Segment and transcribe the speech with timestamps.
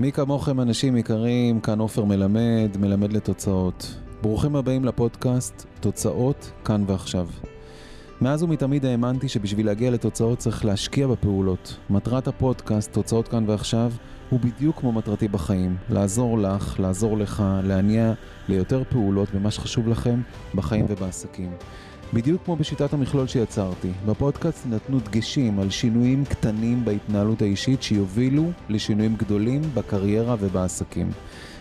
[0.00, 3.94] מי כמוכם אנשים יקרים, כאן עופר מלמד, מלמד לתוצאות.
[4.22, 7.28] ברוכים הבאים לפודקאסט תוצאות כאן ועכשיו.
[8.20, 11.76] מאז ומתמיד האמנתי שבשביל להגיע לתוצאות צריך להשקיע בפעולות.
[11.90, 13.92] מטרת הפודקאסט, תוצאות כאן ועכשיו,
[14.30, 15.76] הוא בדיוק כמו מטרתי בחיים.
[15.90, 18.12] לעזור לך, לעזור לך, להניע
[18.48, 20.20] ליותר פעולות במה שחשוב לכם
[20.54, 21.50] בחיים ובעסקים.
[22.14, 29.16] בדיוק כמו בשיטת המכלול שיצרתי, בפודקאסט נתנו דגשים על שינויים קטנים בהתנהלות האישית שיובילו לשינויים
[29.16, 31.10] גדולים בקריירה ובעסקים.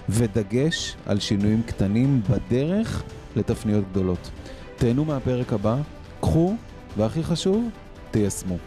[0.09, 3.03] ודגש על שינויים קטנים בדרך
[3.35, 4.31] לתפניות גדולות.
[4.77, 5.77] תהנו מהפרק הבא,
[6.21, 6.55] קחו,
[6.97, 7.69] והכי חשוב,
[8.11, 8.57] תיישמו.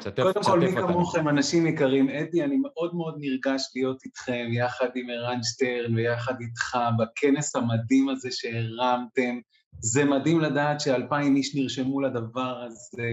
[0.00, 4.88] שתף, קודם כל, מי כמוכם, אנשים יקרים, אדי, אני מאוד מאוד נרגש להיות איתכם, יחד
[4.94, 9.40] עם ערן שטרן ויחד איתך, בכנס המדהים הזה שהרמתם.
[9.82, 13.08] זה מדהים לדעת שאלפיים איש נרשמו לדבר הזה,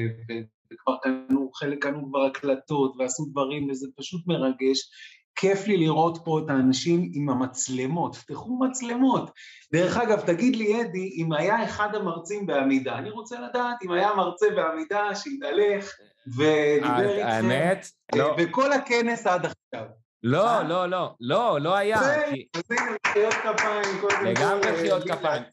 [0.74, 4.90] וכבר קנו, חלק קנו כבר הקלטות ועשו דברים, וזה פשוט מרגש.
[5.38, 9.32] כיף לי לראות פה את האנשים עם המצלמות, פתחו מצלמות.
[9.74, 14.16] דרך אגב, תגיד לי, אדי, אם היה אחד המרצים בעמידה, אני רוצה לדעת אם היה
[14.16, 15.94] מרצה בעמידה שהתהלך
[16.28, 17.28] ודיבר איתכם.
[17.28, 18.36] האמת, לא.
[18.38, 19.88] בכל הכנס עד עכשיו.
[20.24, 20.64] לא, אה?
[20.64, 22.04] לא, לא, לא, לא היה.
[22.04, 24.26] זה, אז הנה, מחיאות כפיים, קודם כל.
[24.26, 25.44] לגמרי מחיאות כפיים.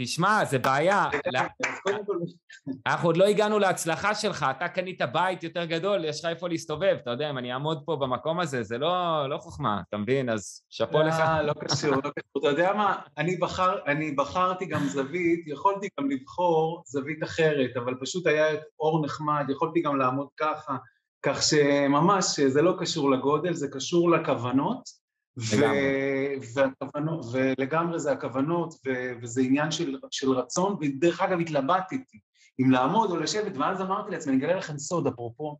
[0.00, 1.08] תשמע, זה בעיה.
[2.86, 6.96] אנחנו עוד לא הגענו להצלחה שלך, אתה קנית בית יותר גדול, יש לך איפה להסתובב,
[7.02, 10.28] אתה יודע, אם אני אעמוד פה במקום הזה, זה לא, לא חוכמה, אתה מבין?
[10.28, 11.14] אז שאפו לך.
[11.44, 12.38] לא קשור, לא קשור.
[12.38, 12.98] אתה יודע מה,
[13.88, 18.46] אני בחרתי גם זווית, יכולתי גם לבחור זווית אחרת, אבל פשוט היה
[18.80, 20.76] אור נחמד, יכולתי גם לעמוד ככה.
[21.24, 25.04] כך שממש זה לא קשור לגודל, זה קשור לכוונות,
[25.36, 26.38] לגמרי.
[26.54, 28.90] והכוונות, ולגמרי זה הכוונות, ו...
[29.22, 32.18] וזה עניין של, של רצון, ודרך אגב התלבטתי
[32.60, 35.58] אם לעמוד או לשבת, ואז אמרתי לעצמי, אני אגלה לכם סוד, אפרופו,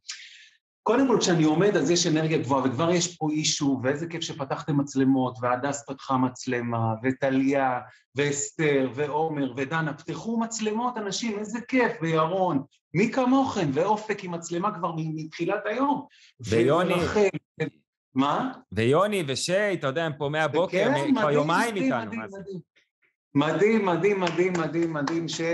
[0.87, 4.77] קודם כל כשאני עומד אז יש אנרגיה גבוהה, וכבר יש פה אישו, ואיזה כיף שפתחתם
[4.77, 7.81] מצלמות, והדס פתחה מצלמה, וטליה,
[8.15, 12.63] ואסתר, ועומר, ודנה, פתחו מצלמות אנשים, איזה כיף, וירון,
[12.95, 16.07] מי כמוכם, ואופק עם מצלמה כבר מתחילת היום.
[16.41, 16.95] ויוני.
[16.95, 17.29] ולכן,
[18.15, 18.53] מה?
[18.73, 22.13] ויוני ושי, אתה יודע, הם פה מהבוקר, כבר יומיים איתנו.
[23.35, 25.53] מדהים, מדהים, מדהים, מדהים, מדהים, שי.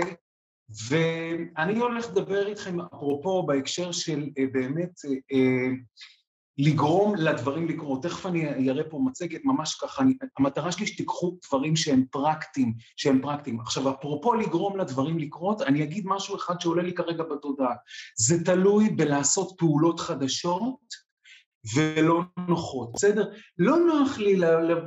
[0.89, 5.67] ואני הולך לדבר איתכם, אפרופו, בהקשר של אה, באמת אה, אה,
[6.57, 8.03] לגרום לדברים לקרות.
[8.03, 13.21] תכף אני אראה פה מצגת ממש ככה, אני, המטרה שלי שתיקחו דברים שהם פרקטיים, שהם
[13.21, 13.59] פרקטיים.
[13.59, 17.75] עכשיו, אפרופו לגרום לדברים לקרות, אני אגיד משהו אחד שעולה לי כרגע בתודעה.
[18.17, 21.10] זה תלוי בלעשות פעולות חדשות,
[21.75, 23.29] ולא נוחות, בסדר?
[23.57, 24.39] לא נוח לי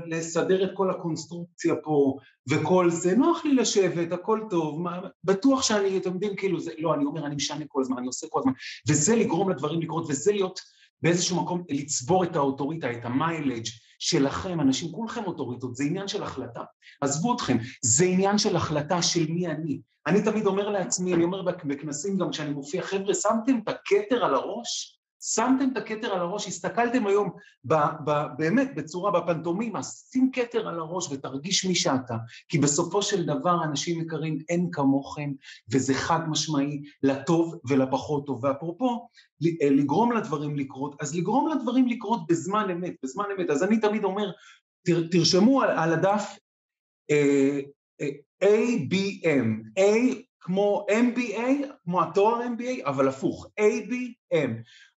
[0.06, 2.16] לסדר את כל הקונסטרוקציה פה
[2.50, 6.94] וכל זה, נוח לי לשבת, הכל טוב, מה, בטוח שאני, אתם יודעים, כאילו, זה, לא,
[6.94, 8.52] אני אומר, אני משנה כל הזמן, אני עושה כל הזמן,
[8.88, 10.60] וזה לגרום לדברים לקרות, וזה להיות
[11.02, 13.64] באיזשהו מקום, לצבור את האוטוריטה, את המיילג'
[13.98, 16.62] שלכם, אנשים, כולכם אוטוריטות, זה עניין של החלטה.
[17.00, 19.80] עזבו אתכם, זה עניין של החלטה של מי אני.
[20.06, 24.34] אני תמיד אומר לעצמי, אני אומר בכנסים גם כשאני מופיע, חבר'ה, שמתם את הכתר על
[24.34, 25.00] הראש?
[25.26, 27.30] שמתם את הכתר על הראש, הסתכלתם היום
[27.64, 27.74] ב,
[28.04, 32.16] ב, באמת בצורה, בפנטומימה, שים כתר על הראש ותרגיש מי שאתה,
[32.48, 35.32] כי בסופו של דבר, אנשים יקרים, אין כמוכם,
[35.72, 38.44] וזה חד משמעי, לטוב ולפחות טוב.
[38.44, 39.08] ואפרופו,
[39.62, 43.50] אה, לגרום לדברים לקרות, אז לגרום לדברים לקרות בזמן אמת, בזמן אמת.
[43.50, 44.30] אז אני תמיד אומר,
[44.86, 46.38] תר, תרשמו על, על הדף
[47.10, 47.60] אה,
[48.00, 48.08] אה,
[48.42, 54.50] ABM, A כמו MBA, כמו התואר MBA, אבל הפוך, ABM.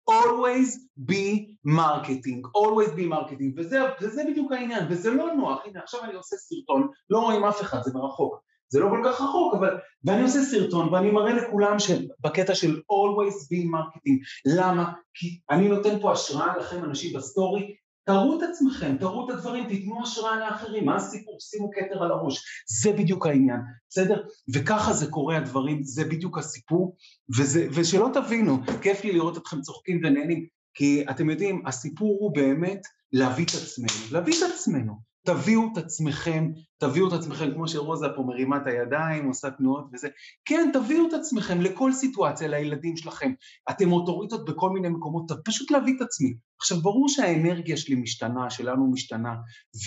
[0.10, 0.78] Always
[1.10, 6.14] be marketing, always be marketing, וזה, וזה בדיוק העניין, וזה לא נוח, הנה עכשיו אני
[6.14, 10.22] עושה סרטון, לא רואים אף אחד, זה מרחוק, זה לא כל כך רחוק, אבל, ואני
[10.22, 14.92] עושה סרטון ואני מראה לכולם שבקטע של always be marketing, למה?
[15.14, 20.04] כי אני נותן פה השראה לכם אנשים בסטורי, תראו את עצמכם, תראו את הדברים, תיתנו
[20.04, 21.38] השראה לאחרים, מה הסיפור?
[21.40, 22.44] שימו כתר על הראש,
[22.82, 24.24] זה בדיוק העניין, בסדר?
[24.54, 26.96] וככה זה קורה הדברים, זה בדיוק הסיפור,
[27.38, 32.82] וזה, ושלא תבינו, כיף לי לראות אתכם צוחקים ונהנים, כי אתם יודעים, הסיפור הוא באמת
[33.14, 34.94] להביא את עצמנו, להביא את עצמנו,
[35.26, 40.08] תביאו את עצמכם, תביאו את עצמכם, כמו שרוזה פה מרימה את הידיים, עושה תנועות וזה,
[40.46, 43.32] כן, תביאו את עצמכם לכל סיטואציה, לילדים שלכם.
[43.70, 46.34] אתם אוטוריטות בכל מיני מקומות, פשוט להביא את עצמי.
[46.60, 49.36] עכשיו, ברור שהאנרגיה שלי משתנה, שלנו משתנה,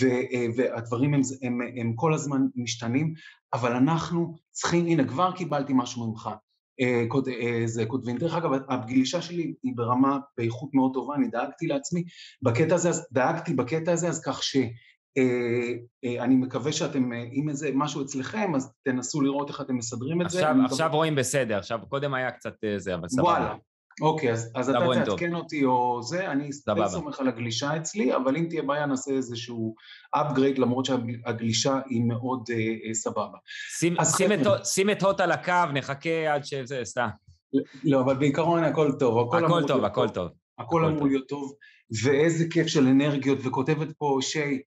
[0.01, 3.13] ו- והדברים הם, הם, הם, כל הזמן משתנים,
[3.53, 6.29] אבל אנחנו צריכים, הנה, כבר קיבלתי משהו ממך.
[6.81, 7.05] אה,
[7.41, 8.17] אה, זה כותבים.
[8.17, 12.03] דרך אגב, הפגישה שלי היא ברמה, באיכות מאוד טובה, אני דאגתי לעצמי
[12.41, 14.57] בקטע הזה, דאגתי בקטע הזה, אז כך ש...
[15.17, 15.73] אה,
[16.05, 20.21] אה, אני מקווה שאתם, אה, אם איזה משהו אצלכם, אז תנסו לראות איך אתם מסדרים
[20.21, 20.65] את עכשיו, זה.
[20.65, 23.23] עכשיו רואים בסדר, עכשיו קודם היה קצת זה, אבל סבבה.
[23.23, 23.55] וואלה,
[24.01, 28.45] אוקיי, אז, אתה תעדכן אותי או זה, אני די סומך על הגלישה אצלי, אבל אם
[28.49, 29.75] תהיה בעיה נעשה איזשהו
[30.15, 33.37] upgrade, למרות שהגלישה היא מאוד אה, אה, סבבה.
[33.77, 33.95] שים,
[34.63, 37.07] שים, את, הוט על הקו, נחכה עד שזה, סתם.
[37.83, 39.35] לא, אבל בעיקרון הכל טוב.
[39.35, 40.27] הכל, טוב, הכל טוב.
[40.59, 41.53] הכל אמור להיות טוב,
[42.03, 44.57] ואיזה כיף של אנרגיות, וכותבת פה שי, אה,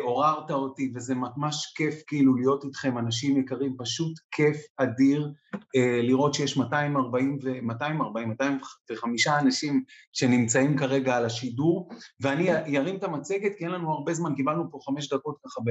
[0.00, 5.32] עוררת אותי, וזה ממש כיף כאילו להיות איתכם, אנשים יקרים, פשוט כיף אדיר
[5.76, 7.62] אה, לראות שיש 240 ו...
[7.62, 11.88] 240, 205 אנשים שנמצאים כרגע על השידור,
[12.20, 15.70] ואני ארים את המצגת, כי אין לנו הרבה זמן, קיבלנו פה חמש דקות ככה ב...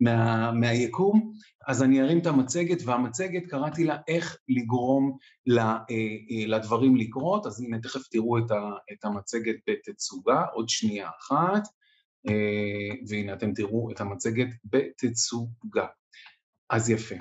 [0.00, 0.52] מה...
[0.52, 1.32] מהיקום,
[1.68, 5.16] אז אני ארים את המצגת, והמצגת קראתי לה איך לגרום
[5.58, 5.78] אה,
[6.46, 11.68] לדברים לקרות, אז הנה תכף תראו את המצגת בתצוגה, עוד שנייה אחת.
[12.28, 15.86] אה, והנה אתם תראו את המצגת בתצוגה.
[16.70, 17.14] אז יפה.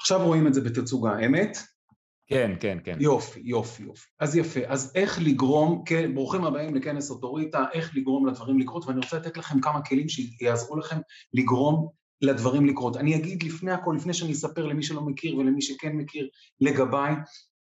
[0.00, 1.56] עכשיו רואים את זה בתצוגה, אמת?
[2.26, 2.96] כן, כן, כן.
[3.00, 4.08] יופי, יופי, יופי.
[4.20, 4.60] אז יפה.
[4.66, 9.36] אז איך לגרום, כן, ברוכים הבאים לכנס אוטוריטה, איך לגרום לדברים לקרות, ואני רוצה לתת
[9.36, 10.96] לכם כמה כלים שיעזרו לכם
[11.34, 11.88] לגרום
[12.22, 12.96] לדברים לקרות.
[12.96, 16.28] אני אגיד לפני הכל, לפני שאני אספר למי שלא מכיר ולמי שכן מכיר
[16.60, 17.14] לגביי,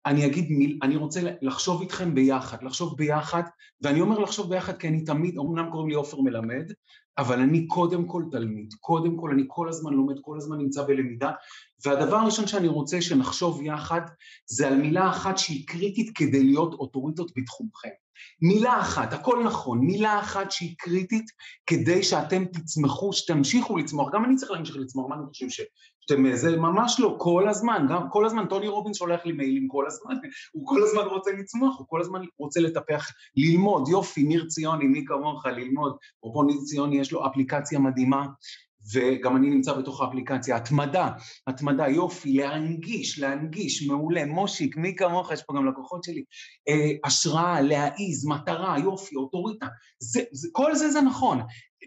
[0.06, 3.44] אני אגיד, מיל, אני רוצה לחשוב איתכם ביחד, לחשוב ביחד,
[3.82, 6.72] ואני אומר לחשוב ביחד כי אני תמיד, אמנם קוראים לי עופר מלמד,
[7.18, 11.32] אבל אני קודם כל תלמיד, קודם כל אני כל הזמן לומד, כל הזמן נמצא בלמידה,
[11.86, 14.02] והדבר הראשון שאני רוצה שנחשוב יחד
[14.46, 18.01] זה על מילה אחת שהיא קריטית כדי להיות אוטוריטות בתחומכם.
[18.42, 21.26] מילה אחת, הכל נכון, מילה אחת שהיא קריטית
[21.66, 25.62] כדי שאתם תצמחו, שתמשיכו לצמוח, גם אני צריך להמשיך לצמוח, מה אני חושב ש...
[26.02, 29.88] שאתם, זה ממש לא, כל הזמן, גם כל הזמן, טוני רובינס שולח לי מיילים כל
[29.88, 30.16] הזמן,
[30.54, 35.06] הוא כל הזמן רוצה לצמוח, הוא כל הזמן רוצה לטפח, ללמוד, יופי, ניר ציוני, מי
[35.06, 38.26] כמוך, ללמוד, אפרופו ניר ציוני יש לו אפליקציה מדהימה
[38.94, 41.10] וגם אני נמצא בתוך האפליקציה, התמדה,
[41.48, 46.24] התמדה, יופי, להנגיש, להנגיש, מעולה, מושיק, מי כמוך, יש פה גם לקוחות שלי,
[46.70, 49.68] אה, השראה, להעיז, מטרה, יופי, אוטוריטה,
[50.00, 51.42] זה, זה, כל זה זה נכון,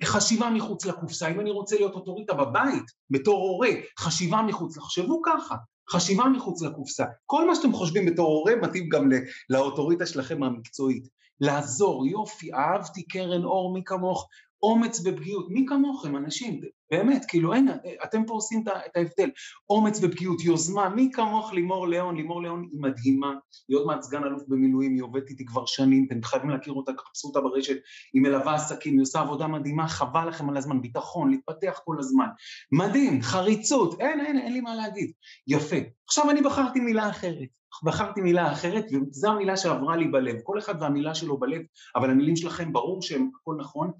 [0.05, 3.69] חשיבה מחוץ לקופסה, אם אני רוצה להיות אוטוריטה בבית, בתור הורה,
[3.99, 5.56] חשיבה מחוץ, תחשבו ככה,
[5.90, 9.08] חשיבה מחוץ לקופסה, כל מה שאתם חושבים בתור הורה מתאים גם
[9.50, 11.08] לאוטוריטה שלכם המקצועית,
[11.40, 14.29] לעזור, יופי, אהבתי קרן אור, מי כמוך,
[14.64, 17.69] אומץ ופגיעות, מי כמוכם אנשים, באמת, כאילו אין,
[18.05, 19.31] אתם פה עושים את ההבדל,
[19.70, 23.34] אומץ ופגיעות, יוזמה, מי כמוך לימור ליאון, לימור ליאון היא מדהימה,
[23.69, 26.93] היא עוד מעט סגן אלוף במילואים, היא עובדת איתי כבר שנים, אתם חייבים להכיר אותה,
[27.08, 27.76] חפשו אותה ברשת,
[28.14, 32.26] היא מלווה עסקים, היא עושה עבודה מדהימה, חבל לכם על הזמן, ביטחון, להתפתח כל הזמן,
[32.72, 35.12] מדהים, חריצות, אין, אין, אין לי מה להגיד,
[35.46, 35.76] יפה.
[36.08, 37.49] עכשיו אני בחרתי מילה אחרת,
[37.82, 41.62] בחרתי מילה אחרת, וזו המילה שעברה לי בלב, כל אחד והמילה שלו בלב,
[41.97, 43.91] אבל המילים שלכם ברור שהם הכל נכון,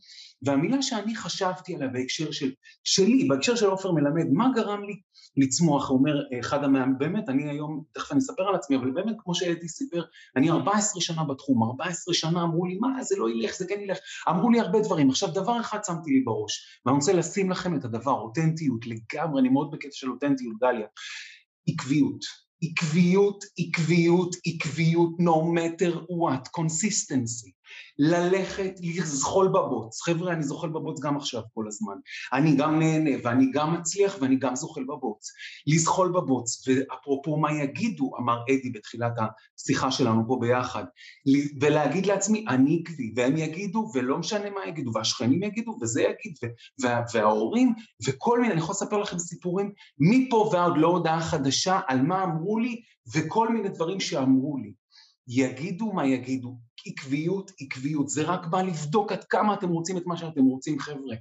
[0.43, 2.53] והמילה שאני חשבתי עליה בהקשר של,
[2.85, 5.01] שלי, בהקשר של עופר מלמד, מה גרם לי
[5.37, 9.17] לצמוח, הוא אומר אחד המאמנים, באמת, אני היום, תכף אני אספר על עצמי, אבל באמת,
[9.19, 10.03] כמו שאדי סיפר,
[10.37, 13.99] אני 14 שנה בתחום, 14 שנה אמרו לי, מה, זה לא ילך, זה כן ילך,
[14.29, 15.11] אמרו לי הרבה דברים.
[15.11, 19.49] עכשיו, דבר אחד שמתי לי בראש, ואני רוצה לשים לכם את הדבר, אותנטיות, לגמרי, אני
[19.49, 20.87] מאוד בקטע של אותנטיות, דליה,
[21.69, 22.44] עקביות.
[22.64, 27.52] עקביות, עקביות, עקביות, no matter what, consistency.
[27.99, 30.03] ללכת, לזחול בבוץ.
[30.03, 31.95] חבר'ה, אני זוחל בבוץ גם עכשיו כל הזמן.
[32.33, 35.31] אני גם נהנה, ואני גם מצליח, ואני גם זוחל בבוץ.
[35.67, 39.13] לזחול בבוץ, ואפרופו מה יגידו, אמר אדי בתחילת
[39.59, 40.85] השיחה שלנו פה ביחד,
[41.61, 46.37] ולהגיד לעצמי, אני עקבי, והם יגידו, ולא משנה מה יגידו, והשכנים יגידו, וזה יגיד,
[46.83, 47.75] וה, וההורים,
[48.07, 52.59] וכל מיני, אני יכול לספר לכם סיפורים מפה ועוד לא הודעה חדשה על מה אמרו
[52.59, 52.81] לי,
[53.15, 54.73] וכל מיני דברים שאמרו לי.
[55.29, 60.17] יגידו מה יגידו, עקביות, עקביות, זה רק בא לבדוק עד כמה אתם רוצים את מה
[60.17, 61.17] שאתם רוצים, חבר'ה.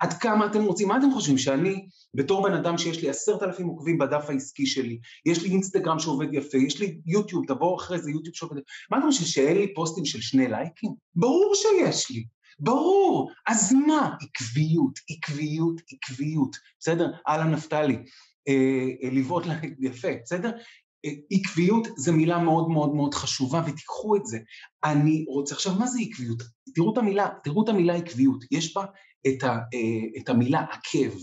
[0.00, 1.38] עד כמה אתם רוצים, מה אתם חושבים?
[1.38, 5.98] שאני, בתור בן אדם שיש לי עשרת אלפים עוקבים בדף העסקי שלי, יש לי אינסטגרם
[5.98, 9.56] שעובד יפה, יש לי יוטיוב, תבואו אחרי זה יוטיוב שעובד יפה, מה אתם חושבים, שאין
[9.56, 10.94] לי פוסטים של שני לייקים?
[11.14, 12.24] ברור שיש לי.
[12.58, 14.16] ברור, אז מה?
[14.20, 17.12] עקביות, עקביות, עקביות, בסדר?
[17.28, 17.96] אהלן נפתלי,
[18.48, 19.44] אה, אה, לבעוט
[19.80, 20.50] יפה, בסדר?
[21.30, 24.38] עקביות זה מילה מאוד מאוד מאוד חשובה ותיקחו את זה.
[24.84, 26.42] אני רוצה, עכשיו מה זה עקביות?
[26.74, 28.84] תראו את המילה, תראו את המילה עקביות, יש בה
[29.28, 31.16] את, ה, אה, את המילה עקב,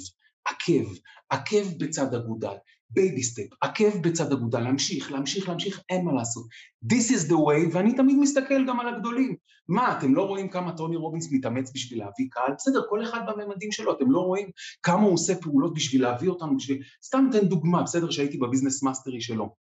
[0.45, 0.93] עקב,
[1.29, 2.53] עקב בצד אגודל,
[2.89, 6.45] baby step, עקב בצד אגודל, להמשיך, להמשיך, להמשיך, אין מה לעשות.
[6.85, 9.35] This is the way, ואני תמיד מסתכל גם על הגדולים.
[9.67, 12.53] מה, אתם לא רואים כמה טוני רובינס מתאמץ בשביל להביא קהל?
[12.57, 14.49] בסדר, כל אחד בממדים שלו, אתם לא רואים
[14.83, 16.81] כמה הוא עושה פעולות בשביל להביא אותנו, בשביל...
[17.03, 19.55] סתם אתן דוגמה, בסדר, שהייתי ב Business Mastery שלו.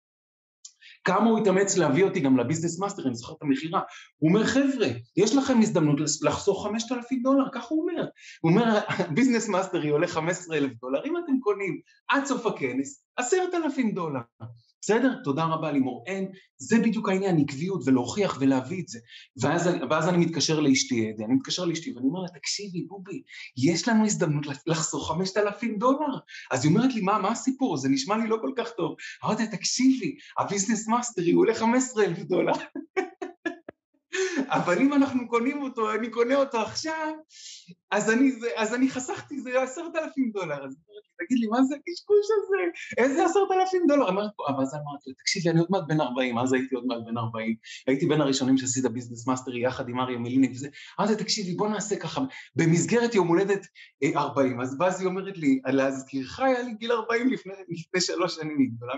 [1.03, 3.81] כמה הוא התאמץ להביא אותי גם ל Business Mastery, אני זוכר את המכירה.
[4.17, 8.05] הוא אומר, חבר'ה, יש לכם הזדמנות לחסוך 5,000 דולר, ככה הוא אומר.
[8.41, 8.79] הוא אומר,
[9.16, 11.79] Business Mastery עולה 15,000 דולר, אם אתם קונים
[12.10, 14.20] עד סוף הכנס, 10,000 דולר.
[14.82, 15.16] בסדר?
[15.24, 16.04] תודה רבה לימור.
[16.08, 19.00] אין, זה בדיוק העניין, עקביות ולהוכיח ולהביא את זה.
[19.42, 23.22] ואז, ואז אני מתקשר לאשתי, אני מתקשר לאשתי ואני אומר לה, תקשיבי, בובי,
[23.58, 26.18] יש לנו הזדמנות לחסוך 5,000 דולר.
[26.52, 27.78] אז היא אומרת לי, מה, מה הסיפור?
[27.78, 28.96] זה נשמע לי לא כל כך טוב.
[29.26, 32.54] אמרתי, תקשיבי, ה Business Mastery הוא עולה 15,000 דולר.
[34.48, 37.14] אבל אם אנחנו קונים אותו, אני קונה אותו עכשיו,
[37.92, 40.66] אז אני, אז אני חסכתי, זה עשרת אלפים דולר.
[40.66, 40.76] אז
[41.25, 42.58] תגיד לי, מה זה הקשקוש הזה?
[42.98, 44.10] איזה עשרת אלפים דולר?
[44.10, 47.00] אמרת, אבל אז אמרתי לו, תקשיבי, אני עוד מעט בן 40, אז הייתי עוד מעט
[47.06, 47.56] בן 40,
[47.88, 51.96] הייתי בין הראשונים שעשית ביזנס מאסטרי יחד עם אריה מליניק וזה, אמרתי, תקשיבי, בוא נעשה
[51.96, 52.22] ככה,
[52.56, 53.68] במסגרת יום הולדת
[54.16, 57.54] 40, אה, אז ואז היא אומרת לי, להזכירך היה לי גיל 40 לפני,
[58.00, 58.94] שלוש שנים, גדולה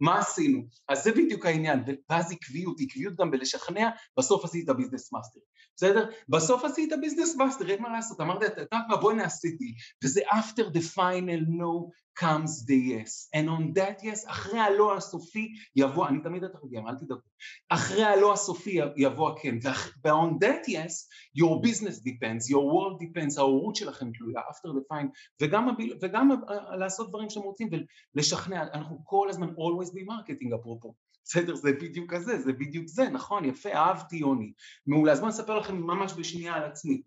[0.00, 0.62] מה עשינו?
[0.88, 5.42] אז זה בדיוק העניין, ואז עקביות, עקביות גם בלשכנע, בסוף עשית ביזנס מאסטרי.
[5.76, 6.10] בסדר?
[6.28, 10.62] בסוף עשית ביזנס מאסטר, אין מה לעשות, אמרת, אתה יודע מה, בואי נעשיתי, וזה after
[10.62, 16.22] the final no comes the yes, and on that yes, אחרי הלא הסופי יבוא, אני
[16.22, 17.20] תמיד אתרגם, אל תדאגו,
[17.68, 19.58] אחרי הלא הסופי יבוא הכן,
[20.04, 20.92] ו-on that yes,
[21.38, 25.06] your business depends, your world depends, ההורות שלכם תלויה, after the fine,
[25.42, 25.68] וגם,
[26.02, 26.30] וגם
[26.78, 27.68] לעשות דברים שאתם רוצים
[28.16, 30.94] ולשכנע, אנחנו כל הזמן always be marketing אפרופו.
[31.24, 34.52] בסדר, זה בדיוק כזה, זה בדיוק זה, נכון, יפה, אהבתי יוני.
[34.86, 37.02] מעולה, אז בואו נספר לכם ממש בשנייה על עצמי.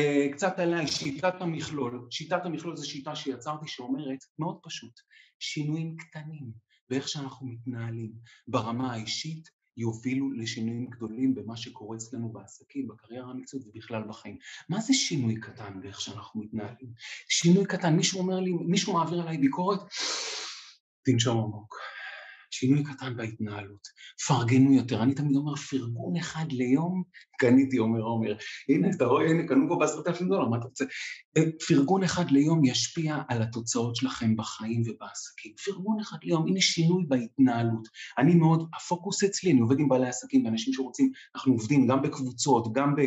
[0.00, 2.08] Uh, קצת עליי, שיטת המכלול.
[2.10, 5.00] שיטת המכלול זו שיטה שיצרתי שאומרת, מאוד פשוט,
[5.38, 6.52] שינויים קטנים
[6.90, 8.12] באיך שאנחנו מתנהלים
[8.48, 14.38] ברמה האישית יובילו לשינויים גדולים במה שקורה אצלנו בעסקים, בקריירה המקצועית ובכלל בחיים.
[14.68, 16.92] מה זה שינוי קטן באיך שאנחנו מתנהלים?
[17.28, 19.80] שינוי קטן, מישהו אומר לי, מישהו מעביר עליי ביקורת,
[21.04, 21.76] תנשום עמוק.
[22.58, 23.88] שינוי קטן בהתנהלות,
[24.26, 27.02] פרגנו יותר, אני תמיד אומר פרגון אחד ליום,
[27.38, 28.36] קניתי אומר עומר,
[28.68, 30.84] הנה אתה רואה, הנה קנו פה בעשרת אלפים דולר, מה אתה רוצה?
[31.36, 37.04] אה, פרגון אחד ליום ישפיע על התוצאות שלכם בחיים ובעסקים, פרגון אחד ליום, הנה שינוי
[37.08, 42.02] בהתנהלות, אני מאוד, הפוקוס אצלי, אני עובד עם בעלי עסקים ואנשים שרוצים, אנחנו עובדים גם
[42.02, 43.00] בקבוצות, גם ב...
[43.00, 43.06] אה,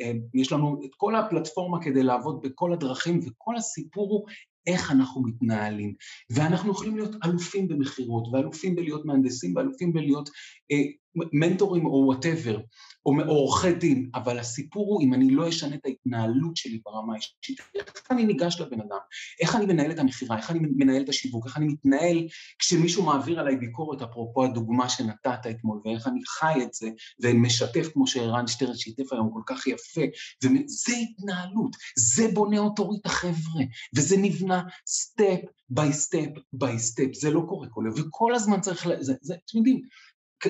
[0.00, 4.26] אה, יש לנו את כל הפלטפורמה כדי לעבוד בכל הדרכים וכל הסיפור הוא
[4.66, 5.94] איך אנחנו מתנהלים.
[6.30, 10.28] ואנחנו יכולים להיות אלופים במכירות, ואלופים בלהיות מהנדסים, ואלופים בלהיות
[10.72, 10.76] אה,
[11.14, 12.60] מנטורים או whatever,
[13.06, 17.60] או עורכי דין, אבל הסיפור הוא אם אני לא אשנה את ההתנהלות שלי ברמה האישית,
[17.74, 18.98] איך אני ניגש לבן אדם,
[19.40, 22.26] איך אני מנהל את המכירה, איך אני מנהל את השיווק, איך אני מתנהל
[22.58, 26.90] כשמישהו מעביר עליי ביקורת, אפרופו הדוגמה שנתת אתמול, ואיך אני חי את זה,
[27.22, 30.02] ומשתף כמו שערן שטרן שיתף היום כל כך יפה,
[30.44, 33.64] וזה התנהלות, זה בונה אוטוריטה חבר'ה,
[33.96, 38.88] וזה נבנה step by step by step, זה לא קורה כל היום, וכל הזמן צריך,
[39.00, 39.82] זה, זה, אתם יודעים,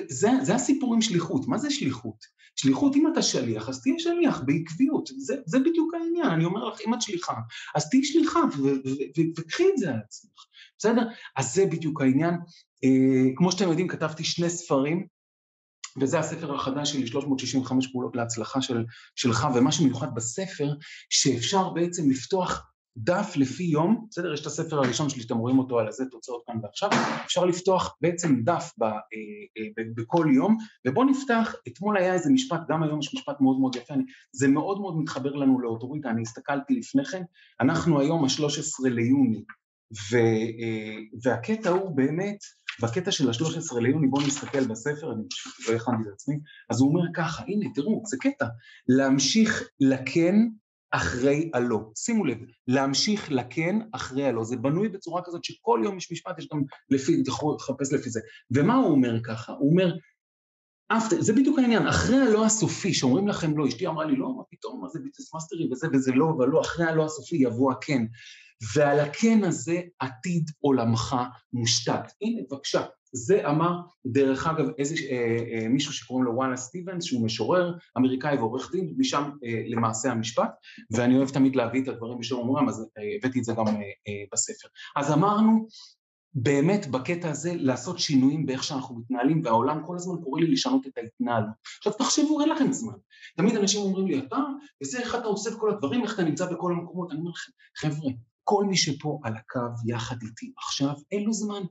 [0.09, 2.41] זה, זה הסיפור עם שליחות, מה זה שליחות?
[2.55, 6.79] שליחות, אם אתה שליח, אז תהיה שליח בעקביות, זה, זה בדיוק העניין, אני אומר לך,
[6.87, 7.33] אם את שליחה,
[7.75, 8.39] אז תהיי שליחה
[9.37, 10.45] וקחי את זה על עצמך,
[10.77, 11.01] בסדר?
[11.37, 12.33] אז זה בדיוק העניין.
[12.83, 15.07] אה, כמו שאתם יודעים, כתבתי שני ספרים,
[16.01, 20.73] וזה הספר החדש שלי, 365 פעולות להצלחה של, שלך, ומה שמיוחד בספר,
[21.09, 24.33] שאפשר בעצם לפתוח דף לפי יום, בסדר?
[24.33, 26.89] יש את הספר הראשון שלי שאתם רואים אותו על הזה, תוצאות כאן ועכשיו,
[27.25, 28.89] אפשר לפתוח בעצם דף ב, אה,
[29.57, 30.57] אה, בכל יום,
[30.87, 34.47] ובואו נפתח, אתמול היה איזה משפט, גם היום יש משפט מאוד מאוד יפה, אני, זה
[34.47, 37.21] מאוד מאוד מתחבר לנו לאוטוריטה, אני הסתכלתי לפני כן,
[37.61, 39.43] אנחנו היום ה-13 ליוני,
[40.11, 42.37] ו, אה, והקטע הוא באמת,
[42.81, 46.35] בקטע של ה-13 ליוני, בואו נסתכל בספר, אני פשוט לא הכנתי את עצמי,
[46.69, 48.45] אז הוא אומר ככה, הנה תראו, זה קטע,
[48.87, 50.35] להמשיך לכן
[50.91, 51.79] אחרי הלא.
[51.95, 54.43] שימו לב, להמשיך לכן אחרי הלא.
[54.43, 58.09] זה בנוי בצורה כזאת שכל יום יש משפט, יש גם לפי, אתה יכול לחפש לפי
[58.09, 58.19] זה.
[58.51, 59.51] ומה הוא אומר ככה?
[59.51, 59.95] הוא אומר,
[60.93, 64.43] after, זה בדיוק העניין, אחרי הלא הסופי, שאומרים לכם לא, אשתי אמרה לי לא, מה
[64.49, 68.05] פתאום, מה זה Business Mastery וזה וזה לא, אבל לא, אחרי הלא הסופי יבוא הכן.
[68.75, 71.15] ועל הכן הזה עתיד עולמך
[71.53, 72.11] מושתת.
[72.21, 72.81] הנה, בבקשה,
[73.13, 78.37] זה אמר, דרך אגב, איזה, אה, אה, מישהו שקוראים לו וואלאס סטיבנס, שהוא משורר אמריקאי
[78.37, 80.51] ועורך דין, משם אה, למעשה המשפט,
[80.91, 83.73] ואני אוהב תמיד להביא את הדברים בשם אומרם, אז אה, הבאתי את זה גם אה,
[83.73, 84.67] אה, בספר.
[84.95, 85.67] אז אמרנו,
[86.33, 90.97] באמת בקטע הזה לעשות שינויים באיך שאנחנו מתנהלים, והעולם כל הזמן קורא לי לשנות את
[90.97, 91.49] ההתנהלות.
[91.77, 92.93] עכשיו תחשבו, אין לכם זמן.
[93.37, 94.37] תמיד אנשים אומרים לי, אתה,
[94.83, 97.51] וזה איך אתה עושה את כל הדברים, איך אתה נמצא בכל המקומות, אני אומר לכם,
[97.77, 98.11] חבר'ה,
[98.43, 101.61] כל מי שפה על הקו יחד איתי עכשיו, אין לו זמן.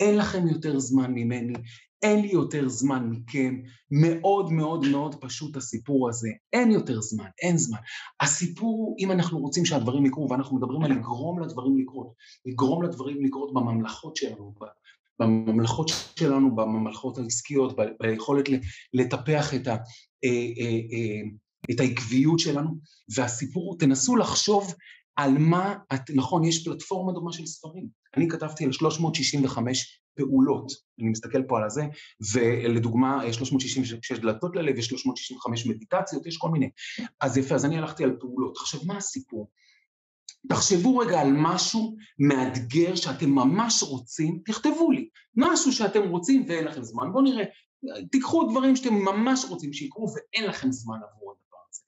[0.00, 1.54] אין לכם יותר זמן ממני,
[2.02, 3.60] אין לי יותר זמן מכם,
[3.90, 7.78] מאוד מאוד מאוד פשוט הסיפור הזה, אין יותר זמן, אין זמן.
[8.20, 12.12] הסיפור הוא, אם אנחנו רוצים שהדברים יקרו, ואנחנו מדברים על לגרום לדברים לקרות,
[12.46, 14.54] לגרום לדברים לקרות בממלכות שלנו,
[15.18, 18.44] בממלכות שלנו, בממלכות העסקיות, ביכולת
[18.94, 19.76] לטפח את, ה,
[20.24, 21.20] אה, אה, אה,
[21.70, 22.70] את העקביות שלנו,
[23.16, 24.74] והסיפור הוא, תנסו לחשוב
[25.16, 27.88] על מה, את, נכון, יש פלטפורמה דומה של ספרים.
[28.16, 30.72] אני כתבתי על 365 פעולות.
[31.00, 31.86] אני מסתכל פה על הזה,
[32.32, 36.70] ולדוגמה, 366 דלתות ללב, יש 365 מדיטציות, יש כל מיני.
[37.20, 38.56] אז יפה, אז אני הלכתי על פעולות.
[38.56, 39.50] עכשיו, מה הסיפור?
[40.48, 45.08] תחשבו רגע על משהו מאתגר שאתם ממש רוצים, תכתבו לי.
[45.36, 47.12] משהו שאתם רוצים ואין לכם זמן.
[47.12, 47.44] בואו נראה,
[48.10, 51.39] תיקחו דברים שאתם ממש רוצים שיקרו ואין לכם זמן עבור הדבר הזה.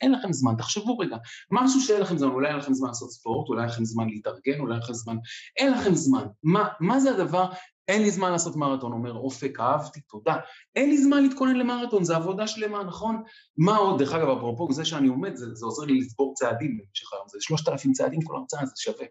[0.02, 1.16] אין לכם זמן, תחשבו רגע.
[1.50, 4.61] משהו שאין לכם זמן, אולי אין לכם זמן לעשות ספורט, אולי אין לכם זמן להתארגן,
[4.61, 5.16] אולי אין לכם זמן...
[5.56, 6.26] אין לכם זמן.
[6.42, 7.52] מה, מה זה הדבר
[7.88, 10.37] אין לי זמן לעשות מרתון, אומר אופק, אהבתי, תודה.
[10.76, 13.23] אין לי זמן להתכונן למרתון, זו עבודה שלמה, נכון?
[13.56, 17.12] מה עוד, דרך אגב, אפרופו זה שאני עומד, זה, זה עוזר לי לצבור צעדים במשך
[17.12, 19.06] היום, זה שלושת אלפים צעדים כל הרצאה, זה שווה.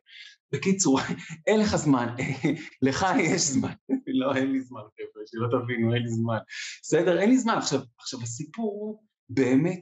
[0.52, 1.00] בקיצור,
[1.48, 2.16] אין לך זמן,
[2.88, 3.74] לך יש זמן.
[4.20, 6.38] לא, אין לי זמן, חבר'ה, שלא תבינו, אין לי זמן.
[6.82, 7.58] בסדר, אין לי זמן.
[7.58, 9.82] עכשיו, עכשיו הסיפור הוא באמת,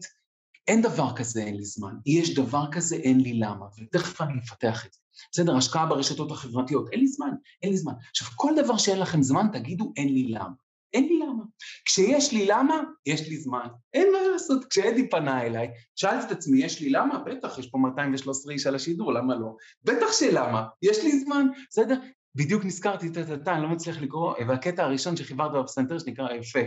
[0.69, 4.85] אין דבר כזה אין לי זמן, יש דבר כזה אין לי למה, ותכף אני אפתח
[4.85, 4.99] את זה.
[5.31, 7.29] בסדר, השקעה ברשתות החברתיות, אין לי זמן,
[7.63, 7.93] אין לי זמן.
[8.09, 10.53] עכשיו, כל דבר שאין לכם זמן, תגידו אין לי למה.
[10.93, 11.43] אין לי למה.
[11.85, 13.67] כשיש לי למה, יש לי זמן.
[13.93, 14.65] אין מה לעשות.
[14.65, 17.19] כשאדי פנה אליי, שאלתי את עצמי, יש לי למה?
[17.19, 19.55] בטח, יש פה 213 איש על השידור, למה לא?
[19.83, 21.99] בטח שלמה, יש לי זמן, בסדר?
[22.35, 26.59] בדיוק נזכרתי, טה-טה-טה, אני לא מצליח לקרוא, והקטע הראשון שחיברת בפסנתר שנקרא יפה.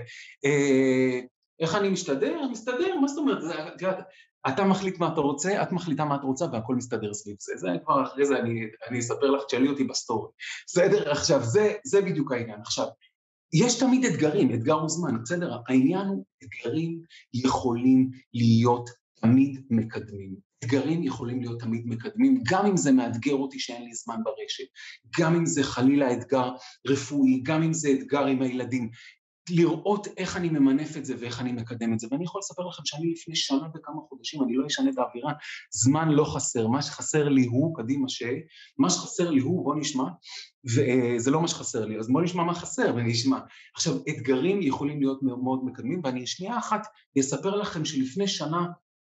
[1.60, 2.48] איך אני משתדר?
[2.50, 3.42] מסתדר, מה זאת אומרת?
[4.48, 7.52] אתה מחליט מה אתה רוצה, את מחליטה מה את רוצה והכל מסתדר סביב זה.
[7.56, 10.28] זה כבר אחרי זה אני, אני אספר לך, תשאלי אותי בסטורי.
[10.66, 11.10] בסדר?
[11.10, 12.60] עכשיו, זה, זה בדיוק העניין.
[12.60, 12.86] עכשיו,
[13.52, 15.58] יש תמיד אתגרים, אתגר הוא זמן, בסדר?
[15.68, 17.00] העניין הוא, אתגרים
[17.34, 20.52] יכולים להיות תמיד מקדמים.
[20.64, 24.64] אתגרים יכולים להיות תמיד מקדמים, גם אם זה מאתגר אותי שאין לי זמן ברשת,
[25.18, 26.50] גם אם זה חלילה אתגר
[26.86, 28.90] רפואי, גם אם זה אתגר עם הילדים.
[29.50, 32.06] לראות איך אני ממנף את זה ואיך אני מקדם את זה.
[32.10, 35.32] ואני יכול לספר לכם שאני לפני שנה וכמה חודשים, אני לא אשנה את האווירה,
[35.70, 38.22] זמן לא חסר, מה שחסר לי הוא, קדימה ש...
[38.78, 40.04] מה שחסר לי הוא, בוא נשמע,
[40.64, 43.38] וזה לא מה שחסר לי, אז בוא נשמע מה חסר ונשמע.
[43.74, 46.86] עכשיו, אתגרים יכולים להיות מאוד מקדמים, ואני שנייה אחת
[47.20, 48.66] אספר לכם שלפני שנה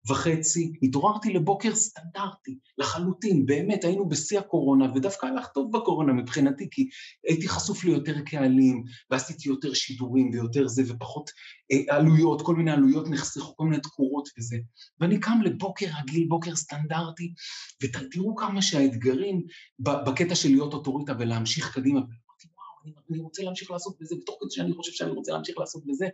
[0.09, 6.87] וחצי, התעוררתי לבוקר סטנדרטי, לחלוטין, באמת, היינו בשיא הקורונה, ודווקא הלך טוב בקורונה מבחינתי, כי
[7.27, 11.29] הייתי חשוף ליותר קהלים, ועשיתי יותר שידורים ויותר זה, ופחות
[11.71, 14.57] אה, עלויות, כל מיני עלויות נחסכו, כל מיני תקורות וזה.
[14.99, 17.33] ואני קם לבוקר רגיל, בוקר סטנדרטי,
[17.83, 19.41] ותראו כמה שהאתגרים
[19.79, 21.99] בקטע של להיות אוטוריטה ולהמשיך קדימה,
[23.11, 26.07] אני רוצה להמשיך לעשות בזה, ותוך כדי שאני חושב שאני רוצה להמשיך לעשות בזה,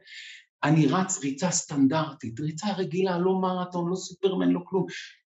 [0.63, 4.85] אני רץ ריצה סטנדרטית, ריצה רגילה, לא מרתון, לא סופרמן, לא כלום.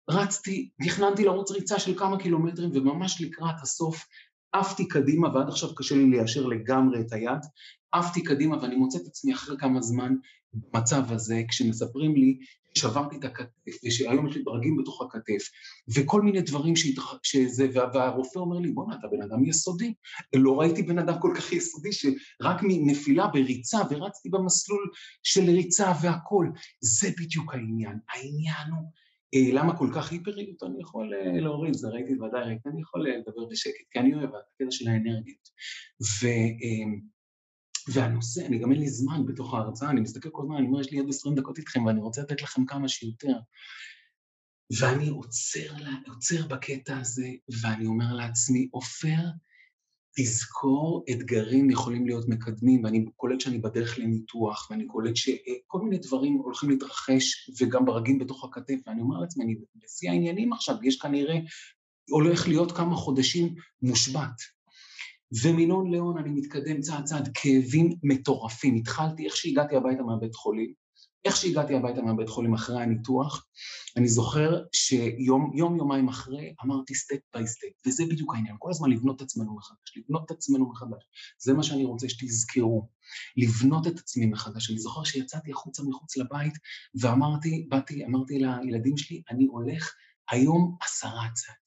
[0.10, 4.06] רצתי, תכננתי לרוץ ריצה של כמה קילומטרים, וממש לקראת הסוף
[4.54, 7.40] עפתי קדימה, ועד עכשיו קשה לי ליישר לגמרי את היד,
[7.92, 10.14] עפתי קדימה ואני מוצא את עצמי אחרי כמה זמן
[10.54, 12.38] במצב הזה, כשמספרים לי
[12.78, 15.50] שברתי את הכתף, ושהיום יש לי ברגים בתוך הכתף,
[15.96, 17.14] וכל מיני דברים שהתח...
[17.24, 19.94] שזה, והרופא אומר לי, בואנה, אתה בן אדם יסודי.
[20.36, 24.90] לא ראיתי בן אדם כל כך יסודי, שרק מנפילה בריצה, ורצתי במסלול
[25.24, 26.52] של ריצה והכול.
[26.82, 27.98] זה בדיוק העניין.
[28.10, 28.92] העניין הוא,
[29.34, 30.64] אה, למה כל כך היפריות?
[30.64, 34.30] אני יכול אה, להוריד, זה ראיתי ודאי, אני יכול אה, לדבר בשקט, כי אני אוהב
[34.30, 35.50] את הקטע של האנרגיות.
[36.02, 36.28] ו...
[37.88, 40.92] והנושא, אני גם אין לי זמן בתוך ההרצאה, אני מסתכל כל הזמן, אני אומר, יש
[40.92, 43.34] לי עוד עשרים דקות איתכם ואני רוצה לתת לכם כמה שיותר.
[44.80, 45.74] ואני עוצר,
[46.08, 47.28] עוצר בקטע הזה,
[47.62, 49.22] ואני אומר לעצמי, עופר,
[50.16, 56.34] תזכור, אתגרים יכולים להיות מקדמים, ואני קולט שאני בדרך לניתוח, ואני קולט שכל מיני דברים
[56.34, 61.36] הולכים להתרחש, וגם ברגים בתוך הכתף, ואני אומר לעצמי, אני בשיא העניינים עכשיו, יש כנראה,
[62.10, 64.42] הולך להיות כמה חודשים מושבת.
[65.42, 68.76] ומ-no לאון אני מתקדם צעד צעד, כאבים מטורפים.
[68.76, 70.74] התחלתי, איך שהגעתי הביתה מהבית חולים,
[71.26, 73.46] איך שהגעתי הביתה מהבית חולים אחרי הניתוח,
[73.98, 78.90] אני זוכר שיום, יום, יומיים אחרי, אמרתי step by step, וזה בדיוק העניין, כל הזמן
[78.90, 81.04] לבנות את עצמנו מחדש, לבנות את עצמנו מחדש.
[81.40, 82.88] זה מה שאני רוצה שתזכרו,
[83.38, 84.70] לבנות את עצמי מחדש.
[84.70, 86.54] אני זוכר שיצאתי החוצה מחוץ לבית,
[87.02, 89.94] ואמרתי, באתי, אמרתי לילדים שלי, אני הולך
[90.30, 91.63] היום עשרה צעדים.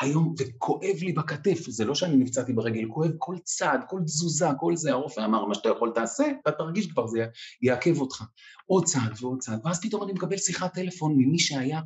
[0.00, 4.76] היום, וכואב לי בכתף, זה לא שאני נפצעתי ברגל, כואב כל צעד, כל תזוזה, כל
[4.76, 7.26] זה, הרופא אמר, מה שאתה יכול תעשה, אתה תרגיש כבר, זה
[7.62, 8.24] יעכב אותך.
[8.66, 11.80] עוד צעד ועוד צעד, ואז פתאום אני מקבל שיחת טלפון ממי שהיה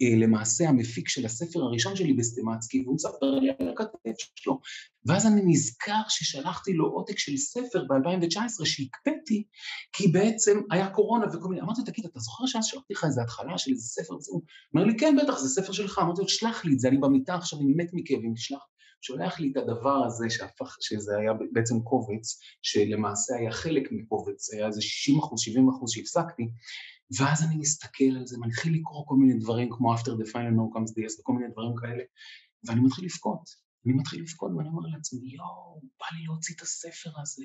[0.00, 4.60] למעשה המפיק של הספר הראשון שלי בסטימצקי, והוא מספר לי על הכתף שלו.
[5.06, 9.44] ואז אני נזכר ששלחתי לו עותק של ספר ב-2019 שהקפאתי,
[9.92, 13.22] כי בעצם היה קורונה וכל מיני, אמרתי לו, תגיד, אתה זוכר שאז שלחתי לך איזה
[13.22, 14.14] התחלה של איזה ספר?
[14.28, 14.42] הוא
[14.74, 15.98] אומר לי, כן, בטח, זה ספר שלך.
[15.98, 18.66] אמרתי לו, שלח לי את זה, אני במיטה עכשיו, אני מת מכאבים, תשלח.
[19.04, 24.66] שולח לי את הדבר הזה שהפך, שזה היה בעצם קובץ, שלמעשה היה חלק מקובץ, היה
[24.66, 26.48] איזה 60 אחוז, 70 אחוז שהפסקתי,
[27.18, 30.76] ואז אני מסתכל על זה, מתחיל לקרוא כל מיני דברים כמו After the Final No
[30.76, 32.02] Comes the Yes וכל מיני דברים כאלה,
[32.66, 33.64] ואני מתחיל לבכות.
[33.86, 37.44] אני מתחיל לבכות ואני אומר לעצמי, יואו, בא לי להוציא את הספר הזה,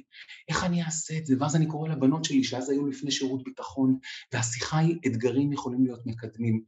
[0.50, 1.36] איך אני אעשה את זה?
[1.40, 4.00] ואז אני קורא לבנות שלי, שאז היו לפני שירות ביטחון,
[4.34, 6.64] והשיחה היא, אתגרים יכולים להיות מקדמים.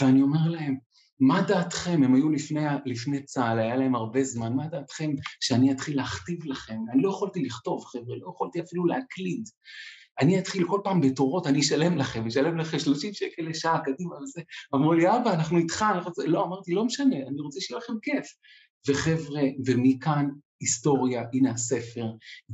[0.00, 0.76] ואני אומר להם,
[1.20, 5.96] מה דעתכם, הם היו לפני, לפני צה"ל, היה להם הרבה זמן, מה דעתכם שאני אתחיל
[5.96, 6.78] להכתיב לכם?
[6.92, 9.48] אני לא יכולתי לכתוב, חבר'ה, לא יכולתי אפילו להקליד.
[10.20, 14.16] אני אתחיל כל פעם בתורות, אני אשלם לכם, אני אשלם לכם 30 שקל לשעה, קדימה
[14.22, 14.40] וזה.
[14.74, 16.12] אמרו לי, אבא, אנחנו איתך, אנחנו...
[16.26, 18.26] לא, אמרתי, לא משנה, אני רוצה שיהיה לכם כיף.
[18.88, 20.28] וחבר'ה, ומכאן
[20.60, 22.06] היסטוריה, הנה הספר,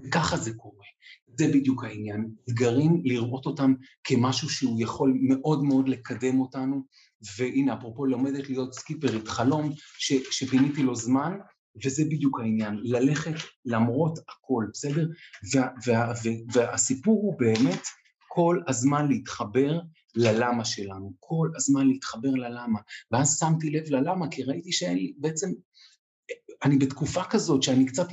[0.04, 0.86] וככה זה קורה.
[1.38, 2.30] זה בדיוק העניין.
[2.48, 6.82] אתגרים, לראות אותם כמשהו שהוא יכול מאוד מאוד לקדם אותנו,
[7.36, 11.32] והנה, אפרופו לומדת להיות סקיפרית, חלום ש, שפיניתי לו זמן,
[11.84, 15.08] וזה בדיוק העניין, ללכת למרות הכל, בסדר?
[15.54, 17.82] וה, וה, וה, והסיפור הוא באמת
[18.28, 19.80] כל הזמן להתחבר
[20.16, 22.80] ללמה שלנו, כל הזמן להתחבר ללמה.
[23.10, 25.52] ואז שמתי לב ללמה, כי ראיתי שאין לי, בעצם
[26.64, 28.08] אני בתקופה כזאת שאני קצת,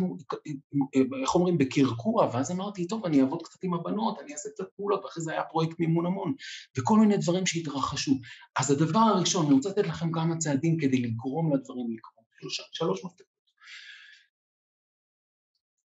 [1.22, 5.06] איך אומרים, בקרקוע, ואז אמרתי, טוב, אני אעבוד קצת עם הבנות, אני אעשה קצת פעולות,
[5.06, 6.34] ואחרי זה היה פרויקט מימון המון,
[6.78, 8.12] וכל מיני דברים שהתרחשו.
[8.60, 12.26] אז הדבר הראשון, אני רוצה לתת לכם כמה צעדים כדי לגרום לדברים לקרות.
[12.40, 13.29] שלושה, שלוש מפתחות.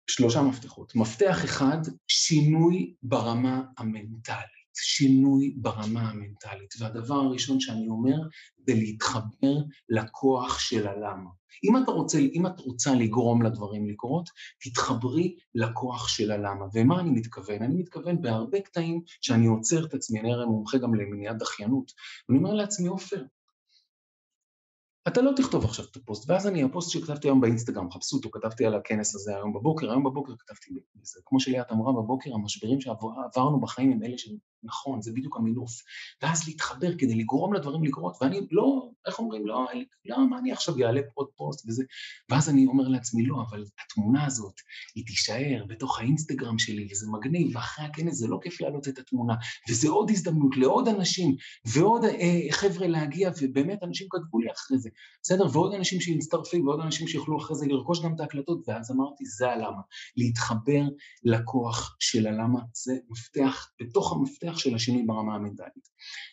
[0.07, 0.95] שלושה מפתחות.
[0.95, 4.55] מפתח אחד, שינוי ברמה המנטלית.
[4.77, 6.73] שינוי ברמה המנטלית.
[6.79, 8.17] והדבר הראשון שאני אומר,
[8.67, 9.55] זה להתחבר
[9.89, 11.29] לכוח של הלמה.
[11.63, 14.29] אם אתה רוצה, אם את רוצה לגרום לדברים לקרות,
[14.63, 16.65] תתחברי לכוח של הלמה.
[16.73, 17.61] ומה אני מתכוון?
[17.61, 21.91] אני מתכוון בהרבה קטעים שאני עוצר את עצמי, אני הרי מומחה גם למניעת דחיינות,
[22.29, 23.23] ואני אומר לעצמי, עופר,
[25.07, 28.65] אתה לא תכתוב עכשיו את הפוסט, ואז אני, הפוסט שכתבתי היום באינסטגרם, חפשו אותו, כתבתי
[28.65, 31.19] על הכנס הזה היום בבוקר, היום בבוקר כתבתי בזה.
[31.25, 34.17] כמו שליאת אמרה בבוקר, המשברים שעברנו בחיים הם אלה
[34.65, 35.71] שנכון, זה בדיוק המינוף.
[36.21, 39.65] ואז להתחבר כדי לגרום לדברים לקרות, ואני לא, איך אומרים, לא,
[40.05, 41.83] לא, מה אני עכשיו אעלה עוד פוסט וזה,
[42.29, 44.53] ואז אני אומר לעצמי, לא, אבל התמונה הזאת,
[44.95, 49.33] היא תישאר בתוך האינסטגרם שלי, וזה מגניב, ואחרי הכנס זה לא כיף להעלות את התמונה,
[49.69, 54.89] וזה עוד הזדמנות לעוד אנשים, ועוד אה, חבר'ה להגיע, ובאמת אנשים כתבו לי אחרי זה,
[55.23, 55.47] בסדר?
[55.53, 59.49] ועוד אנשים שמצטרפים, ועוד אנשים שיוכלו אחרי זה לרכוש גם את ההקלטות, ואז אמרתי, זה
[59.49, 59.81] הלמה.
[60.17, 60.81] להתחבר
[61.23, 65.89] לכוח של הלמה, זה מפתח, בתוך המפתח של השינוי ברמה המנטלית.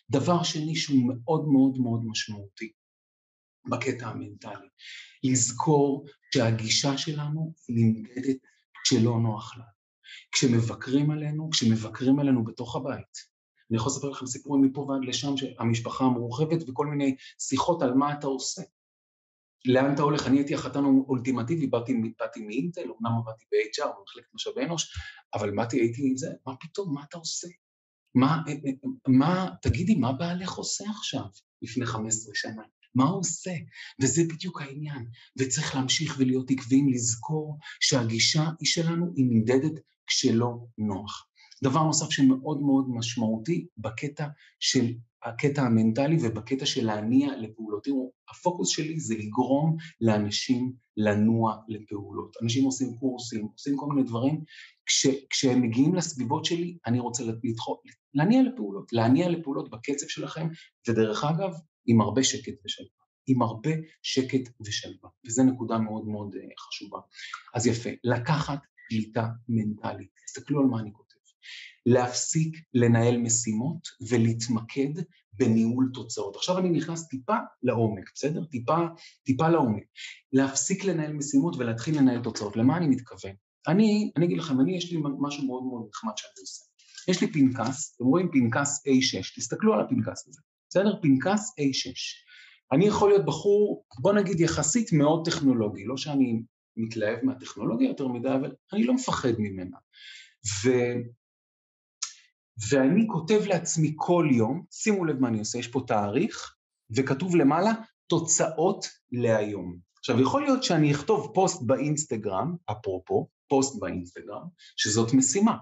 [0.09, 2.71] דבר שני שהוא מאוד מאוד מאוד משמעותי
[3.69, 4.67] בקטע המנטלי,
[5.23, 8.37] לזכור שהגישה שלנו נמדדת
[8.83, 9.73] כשלא נוח לנו.
[10.31, 13.33] כשמבקרים עלינו, כשמבקרים עלינו בתוך הבית,
[13.69, 18.13] אני יכול לספר לכם סיפורים מפה ועד לשם, שהמשפחה המורחבת וכל מיני שיחות על מה
[18.13, 18.61] אתה עושה.
[19.65, 20.27] לאן אתה הולך?
[20.27, 24.97] אני הייתי החתן האולטימטיבי, באתי, באתי מאינטל, אמנם עבדתי ב-HR, במחלקת משאבי אנוש,
[25.33, 27.47] אבל באתי, הייתי עם זה, מה פתאום, מה אתה עושה?
[28.15, 28.41] מה,
[29.07, 31.25] מה, תגידי, מה בעלך עושה עכשיו,
[31.61, 32.63] לפני 15 שנה?
[32.95, 33.51] מה הוא עושה?
[34.01, 35.05] וזה בדיוק העניין.
[35.39, 39.73] וצריך להמשיך ולהיות עקביים, לזכור שהגישה היא שלנו היא נמדדת
[40.07, 41.27] כשלא נוח.
[41.63, 44.27] דבר נוסף שמאוד מאוד משמעותי בקטע
[44.59, 47.83] של הקטע המנטלי ובקטע של להניע לפעולות.
[47.83, 52.37] תראו, הפוקוס שלי זה לגרום לאנשים לנוע לפעולות.
[52.43, 54.43] אנשים עושים קורסים, עושים כל מיני דברים.
[54.85, 57.79] כש, כשהם מגיעים לסביבות שלי, אני רוצה לדחות,
[58.13, 60.47] להניע לפעולות, להניע לפעולות בקצב שלכם,
[60.87, 61.51] ודרך אגב,
[61.85, 63.03] עם הרבה שקט ושלווה.
[63.27, 63.69] עם הרבה
[64.01, 66.99] שקט ושלווה, וזו נקודה מאוד מאוד אה, חשובה.
[67.55, 70.09] אז יפה, לקחת קליטה מנטלית.
[70.25, 71.13] תסתכלו על מה אני כותב.
[71.85, 75.01] להפסיק לנהל משימות ולהתמקד
[75.33, 76.35] בניהול תוצאות.
[76.35, 78.45] עכשיו אני נכנס טיפה לעומק, בסדר?
[78.45, 78.77] טיפה,
[79.23, 79.83] טיפה לעומק.
[80.33, 82.55] להפסיק לנהל משימות ולהתחיל לנהל תוצאות.
[82.55, 83.31] למה אני מתכוון?
[83.67, 86.65] אני, אני אגיד לכם, אני, יש לי משהו מאוד מאוד נחמד שאני עושה.
[87.07, 91.01] יש לי פנקס, אתם רואים פנקס A6, תסתכלו על הפנקס הזה, בסדר?
[91.01, 91.93] פנקס A6.
[92.71, 96.41] אני יכול להיות בחור, בוא נגיד יחסית מאוד טכנולוגי, לא שאני
[96.77, 99.77] מתלהב מהטכנולוגיה יותר מדי, אבל אני לא מפחד ממנה.
[100.63, 100.69] ו...
[102.69, 106.55] ואני כותב לעצמי כל יום, שימו לב מה אני עושה, יש פה תאריך,
[106.95, 107.71] וכתוב למעלה
[108.07, 109.77] תוצאות להיום.
[109.97, 114.41] עכשיו, יכול להיות שאני אכתוב פוסט באינסטגרם, אפרופו, פוסט באינסטגרם,
[114.77, 115.57] שזאת משימה,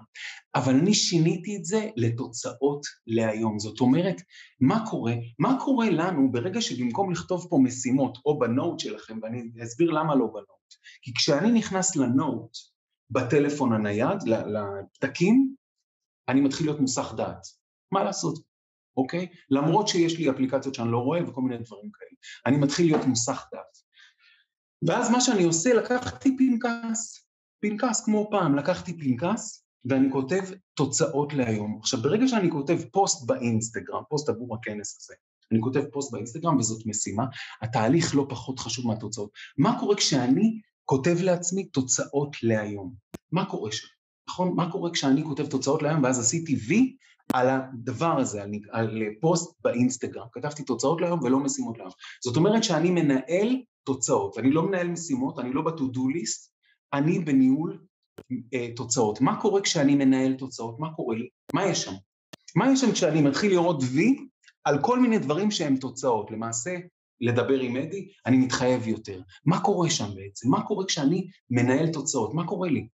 [0.54, 3.58] אבל אני שיניתי את זה לתוצאות להיום.
[3.58, 4.16] זאת אומרת,
[4.60, 5.14] מה קורה?
[5.38, 10.26] מה קורה לנו ברגע שבמקום לכתוב פה משימות, או בנוט שלכם, ואני אסביר למה לא
[10.26, 12.50] בנוט, כי כשאני נכנס ל note
[13.10, 15.54] בטלפון הנייד, לפתקים,
[16.28, 17.46] אני מתחיל להיות מוסח דעת.
[17.92, 18.38] מה לעשות,
[18.96, 19.26] אוקיי?
[19.50, 22.10] למרות שיש לי אפליקציות שאני לא רואה וכל מיני דברים כאלה.
[22.46, 23.82] אני מתחיל להיות מוסח דעת.
[24.86, 27.26] ואז מה שאני עושה, לקחתי פנקס,
[27.62, 30.42] פנקס כמו פעם, לקחתי פנקס ואני כותב
[30.74, 31.78] תוצאות להיום.
[31.80, 35.14] עכשיו, ברגע שאני כותב פוסט באינסטגרם, פוסט עבור הכנס הזה,
[35.52, 37.24] אני כותב פוסט באינסטגרם וזאת משימה,
[37.62, 39.30] התהליך לא פחות חשוב מהתוצאות.
[39.58, 42.94] מה קורה כשאני כותב לעצמי תוצאות להיום.
[43.32, 43.86] מה קורה שם?
[44.28, 44.56] נכון?
[44.56, 46.96] מה קורה כשאני כותב תוצאות להיום ואז עשיתי וי
[47.32, 50.26] על הדבר הזה, על, על פוסט באינסטגרם.
[50.32, 51.92] כתבתי תוצאות להיום ולא משימות להיום.
[52.24, 56.51] זאת אומרת שאני מנהל תוצאות, אני לא מנהל משימות, אני לא ב-to-do list,
[56.94, 57.78] אני בניהול
[58.54, 59.20] אה, תוצאות.
[59.20, 60.78] מה קורה כשאני מנהל תוצאות?
[60.78, 61.28] מה קורה לי?
[61.54, 61.92] מה יש שם?
[62.56, 64.26] מה יש שם כשאני מתחיל לראות וי
[64.64, 66.30] על כל מיני דברים שהם תוצאות?
[66.30, 66.76] למעשה,
[67.20, 69.20] לדבר עם אדי, אני מתחייב יותר.
[69.46, 70.50] מה קורה שם בעצם?
[70.50, 72.34] מה קורה כשאני מנהל תוצאות?
[72.34, 72.88] מה קורה לי?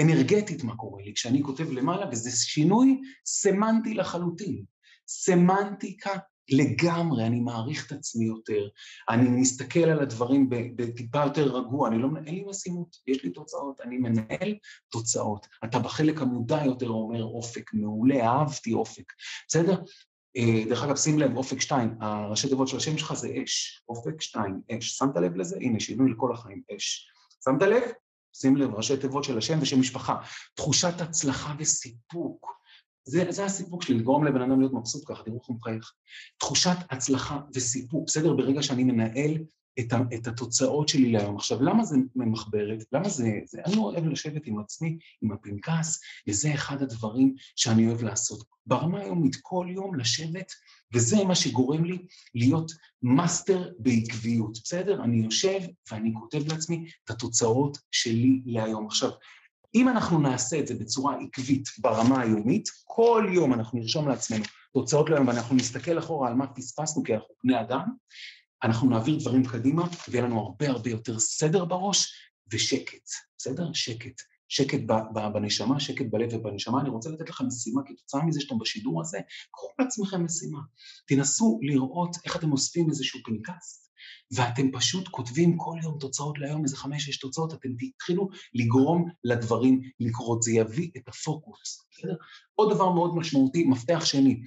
[0.00, 4.64] אנרגטית מה קורה לי כשאני כותב למעלה, וזה שינוי סמנטי לחלוטין.
[5.08, 6.10] סמנטיקה
[6.50, 8.68] לגמרי, אני מעריך את עצמי יותר,
[9.08, 13.80] אני מסתכל על הדברים בטיפה יותר רגוע, אני לא, אין לי משימות, יש לי תוצאות,
[13.80, 14.54] אני מנהל
[14.88, 15.46] תוצאות.
[15.64, 19.12] אתה בחלק המודע יותר אומר אופק, מעולה, אהבתי אופק,
[19.48, 19.82] בסדר?
[20.36, 24.20] אה, דרך אגב, שים לב, אופק 2, הראשי תיבות של השם שלך זה אש, אופק
[24.20, 24.98] 2, אש.
[24.98, 25.56] שמת לב לזה?
[25.56, 27.10] הנה, שינוי לכל החיים, אש.
[27.44, 27.82] שמת לב?
[28.32, 30.16] שים לב, ראשי תיבות של השם ושם משפחה.
[30.54, 32.59] תחושת הצלחה וסיפוק.
[33.04, 35.92] זה, זה הסיפוק שלי, לגרום לבן אדם להיות מבסוט ככה, תראו איך הוא מחייך.
[36.38, 38.32] תחושת הצלחה וסיפוק, בסדר?
[38.32, 39.38] ברגע שאני מנהל
[39.78, 41.36] את, ה, את התוצאות שלי להיום.
[41.36, 42.84] עכשיו, למה זה ממחברת?
[42.92, 43.60] למה זה, זה...
[43.66, 48.44] אני אוהב לשבת עם עצמי, עם הפנקס, וזה אחד הדברים שאני אוהב לעשות.
[48.66, 50.52] ברמה היומית, כל יום לשבת,
[50.94, 51.98] וזה מה שגורם לי
[52.34, 55.04] להיות master בעקביות, בסדר?
[55.04, 55.60] אני יושב
[55.90, 58.86] ואני כותב לעצמי את התוצאות שלי להיום.
[58.86, 59.10] עכשיו,
[59.74, 65.10] אם אנחנו נעשה את זה בצורה עקבית ברמה היומית, כל יום אנחנו נרשום לעצמנו תוצאות
[65.10, 67.88] להיום ואנחנו נסתכל אחורה על מה פספסנו כי אנחנו בני אדם,
[68.62, 72.12] אנחנו נעביר דברים קדימה ויהיה לנו הרבה הרבה יותר סדר בראש
[72.52, 73.72] ושקט, בסדר?
[73.72, 74.20] שקט.
[74.48, 74.80] שקט
[75.34, 76.80] בנשמה, שקט בלב ובנשמה.
[76.80, 79.18] אני רוצה לתת לכם משימה כתוצאה מזה שאתם בשידור הזה,
[79.50, 80.58] קחו לעצמכם משימה.
[81.06, 83.89] תנסו לראות איך אתם אוספים איזשהו פנקס,
[84.34, 90.42] ואתם פשוט כותבים כל יום תוצאות להיום, איזה חמש-שש תוצאות, אתם תתחילו לגרום לדברים לקרות,
[90.42, 92.14] זה יביא את הפוקוס, בסדר?
[92.54, 94.42] עוד דבר מאוד משמעותי, מפתח שני,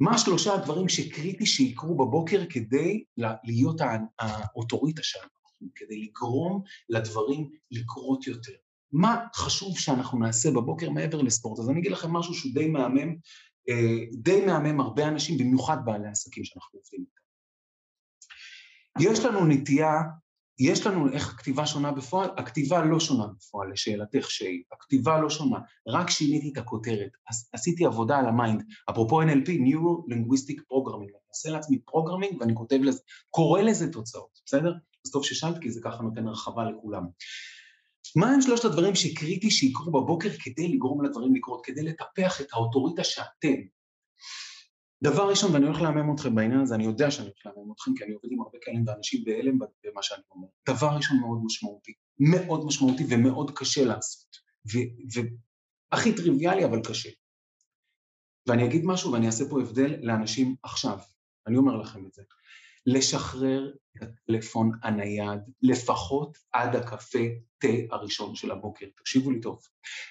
[0.00, 3.04] מה שלושה הדברים שקריטי שיקרו בבוקר כדי
[3.44, 3.80] להיות
[4.18, 5.28] האוטוריטה שלנו,
[5.74, 8.52] כדי לגרום לדברים לקרות יותר.
[8.92, 11.58] מה חשוב שאנחנו נעשה בבוקר מעבר לספורט?
[11.58, 13.16] אז אני אגיד לכם משהו שהוא די מהמם,
[13.68, 17.21] אה, די מהמם הרבה אנשים, במיוחד בעלי עסקים שאנחנו עובדים איתם.
[19.00, 20.02] יש לנו נטייה,
[20.58, 22.30] יש לנו איך הכתיבה שונה בפועל?
[22.36, 24.62] הכתיבה לא שונה בפועל, לשאלתך שי.
[24.72, 27.10] הכתיבה לא שונה, רק שיניתי את הכותרת.
[27.52, 28.62] עשיתי עבודה על ה mind.
[28.90, 31.12] אפרופו NLP, Neuro-Linguistic Programming.
[31.12, 33.00] אני עושה לעצמי programming ואני כותב לזה,
[33.30, 34.72] קורא לזה תוצאות, בסדר?
[35.06, 37.02] אז טוב ששאלת, כי זה ככה נותן הרחבה לכולם.
[38.16, 43.04] מה הם שלושת הדברים שקריטי שיקרו בבוקר כדי לגרום לדברים לקרות, כדי לטפח את האוטוריטה
[43.04, 43.62] שאתם?
[45.02, 48.04] דבר ראשון, ואני הולך להמם אתכם בעניין הזה, אני יודע שאני הולך להמם אתכם, כי
[48.04, 50.48] אני עובד עם הרבה כאלה ואנשים בהלם במה שאני אומר.
[50.68, 54.36] דבר ראשון מאוד משמעותי, מאוד משמעותי ומאוד קשה לעשות,
[55.92, 57.10] והכי טריוויאלי אבל קשה.
[58.46, 60.98] ואני אגיד משהו ואני אעשה פה הבדל לאנשים עכשיו,
[61.46, 62.22] אני אומר לכם את זה.
[62.86, 67.18] לשחרר את הטלפון הנייד לפחות עד הקפה
[67.58, 68.86] תה הראשון של הבוקר.
[68.96, 69.60] תקשיבו לי טוב.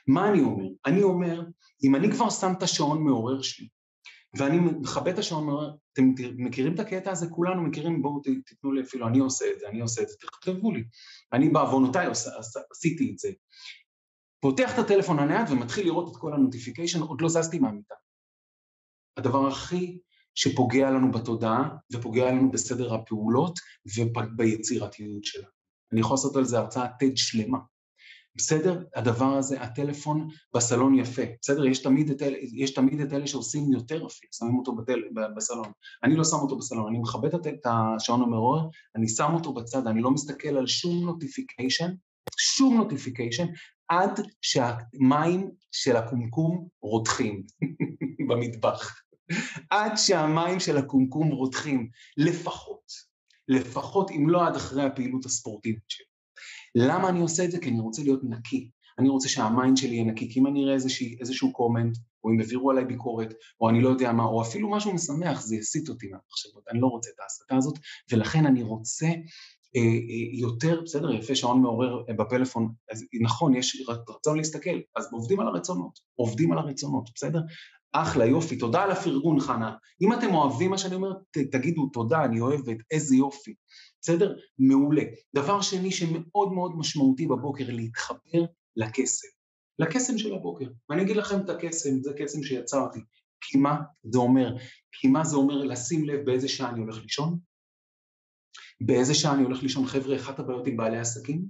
[0.08, 0.70] מה אני אומר?
[0.86, 1.42] אני אומר,
[1.84, 3.68] אם אני כבר שם את השעון מעורר שלי,
[4.38, 7.28] ואני מכבה את השעון אתם מכירים את הקטע הזה?
[7.30, 10.72] כולנו מכירים, בואו תיתנו לי אפילו, אני עושה את זה, אני עושה את זה, תכתבו
[10.72, 10.84] לי.
[11.34, 12.08] אני בעוונותיי
[12.72, 13.32] עשיתי את זה.
[14.41, 17.96] פותח את הטלפון הנייד ומתחיל לראות את כל ה notification, עוד לא זזתי מהמיטה.
[19.17, 20.00] הדבר הכי
[20.36, 23.60] שפוגע לנו בתודעה ופוגע לנו בסדר הפעולות
[23.96, 25.48] וביצירתיות שלה.
[25.91, 27.58] אני יכול לעשות על זה הרצאת TED שלמה.
[28.36, 28.84] בסדר?
[28.96, 31.65] הדבר הזה, הטלפון בסלון יפה, בסדר?
[31.65, 35.00] יש תמיד את אלה, יש תמיד את אלה שעושים יותר אפילו, שמים אותו בטל,
[35.36, 35.72] בסלון.
[36.04, 40.02] אני לא שם אותו בסלון, אני מכבד את השעון המעורר, אני שם אותו בצד, אני
[40.02, 41.92] לא מסתכל על שום notification,
[42.38, 43.46] שום notification,
[43.88, 47.44] עד שהמים של הקומקום רותחים
[48.30, 49.02] במטבח.
[49.70, 52.82] עד שהמים של הקומקום רותחים, לפחות,
[53.48, 56.11] לפחות אם לא עד אחרי הפעילות הספורטיבית שלי.
[56.76, 57.60] למה אני עושה את זה?
[57.60, 58.70] כי אני רוצה להיות נקי.
[59.00, 62.30] אני רוצה שה mind שלי יהיה נקי, כי אם אני אראה איזשה, איזשהו comment, או
[62.30, 65.90] אם יעבירו עליי ביקורת, או אני לא יודע מה, או אפילו משהו משמח, זה יסיט
[65.90, 66.64] אותי מהמחשבות.
[66.72, 67.80] אני לא רוצה את ההסטה הזאת,
[68.12, 69.08] ולכן אני רוצה
[69.76, 75.08] אה, אה, יותר, בסדר, יפה שעון מעורר אה, בפלאפון, אז נכון, יש רצון להסתכל, אז
[75.12, 77.40] עובדים על הרצונות, עובדים על הרצונות, בסדר?
[77.94, 79.76] אחלה, יופי, תודה על הפרגון, חנה.
[80.02, 83.54] אם אתם אוהבים מה שאני אומר, ת, תגידו תודה, אני אוהבת, איזה יופי.
[84.02, 84.36] בסדר?
[84.60, 85.04] מעולה.
[85.36, 89.28] דבר שני שמאוד מאוד משמעותי בבוקר, להתחבר לקסם.
[89.80, 90.66] לקסם של הבוקר.
[90.90, 93.00] ואני אגיד לכם את הקסם, זה קסם שיצרתי.
[93.42, 94.56] כי מה זה אומר?
[94.92, 97.40] כי מה זה אומר לשים לב באיזה שעה אני הולך לישון?
[98.82, 99.86] באיזה שעה אני הולך לישון?
[99.86, 101.46] חבר'ה, אחת הבעיות עם בעלי עסקים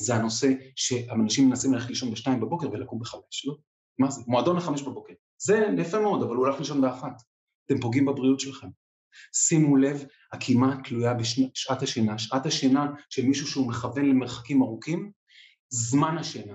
[0.00, 3.56] זה הנושא שאנשים מנסים ללכת לישון בשתיים בבוקר ולקום בחמש, לא?
[3.98, 4.22] מה זה?
[4.26, 5.12] מועדון לחמש בבוקר.
[5.38, 7.22] זה יפה מאוד, אבל הוא הולך לישון באחת.
[7.66, 8.68] אתם פוגעים בבריאות שלכם.
[9.32, 12.18] שימו לב, הקימה תלויה בשעת השינה.
[12.18, 15.10] שעת השינה של מישהו שהוא מכוון למרחקים ארוכים,
[15.68, 16.54] זמן השינה.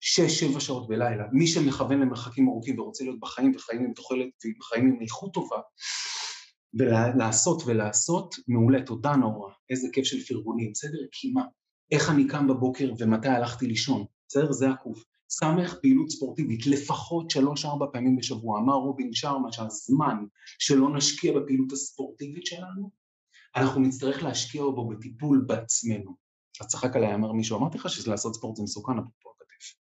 [0.00, 1.24] שש, שבע שעות בלילה.
[1.32, 4.28] מי שמכוון למרחקים ארוכים ורוצה להיות בחיים וחיים עם תוחלת
[4.60, 5.60] וחיים עם איכות טובה,
[6.74, 10.98] ולעשות ולעשות, מעולה, תודה נורא, איזה כיף של פרגונים, בסדר?
[11.12, 11.42] קימה.
[11.90, 14.52] איך אני קם בבוקר ומתי הלכתי לישון, בסדר?
[14.52, 15.04] זה הקוף.
[15.30, 18.60] סמך פעילות ספורטיבית, לפחות שלוש-ארבע פעמים בשבוע.
[18.60, 20.16] אמר רובין שרמה שהזמן
[20.58, 22.90] שלא נשקיע בפעילות הספורטיבית שלנו,
[23.56, 26.16] אנחנו נצטרך להשקיע בו בטיפול בעצמנו.
[26.60, 29.74] אז צחק עליי, אמר מישהו, אמרתי לך שלעשות ספורט זה מסוכן, אפרופו הכתף.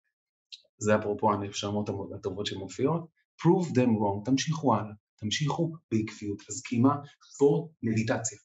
[0.78, 3.08] זה אפרופו הנשמות הטובות שמופיעות.
[3.42, 6.42] prove them wrong, תמשיכו הלאה, תמשיכו בעקביות.
[6.50, 6.96] אז קימה,
[7.34, 8.38] ספורט, מדיטציה.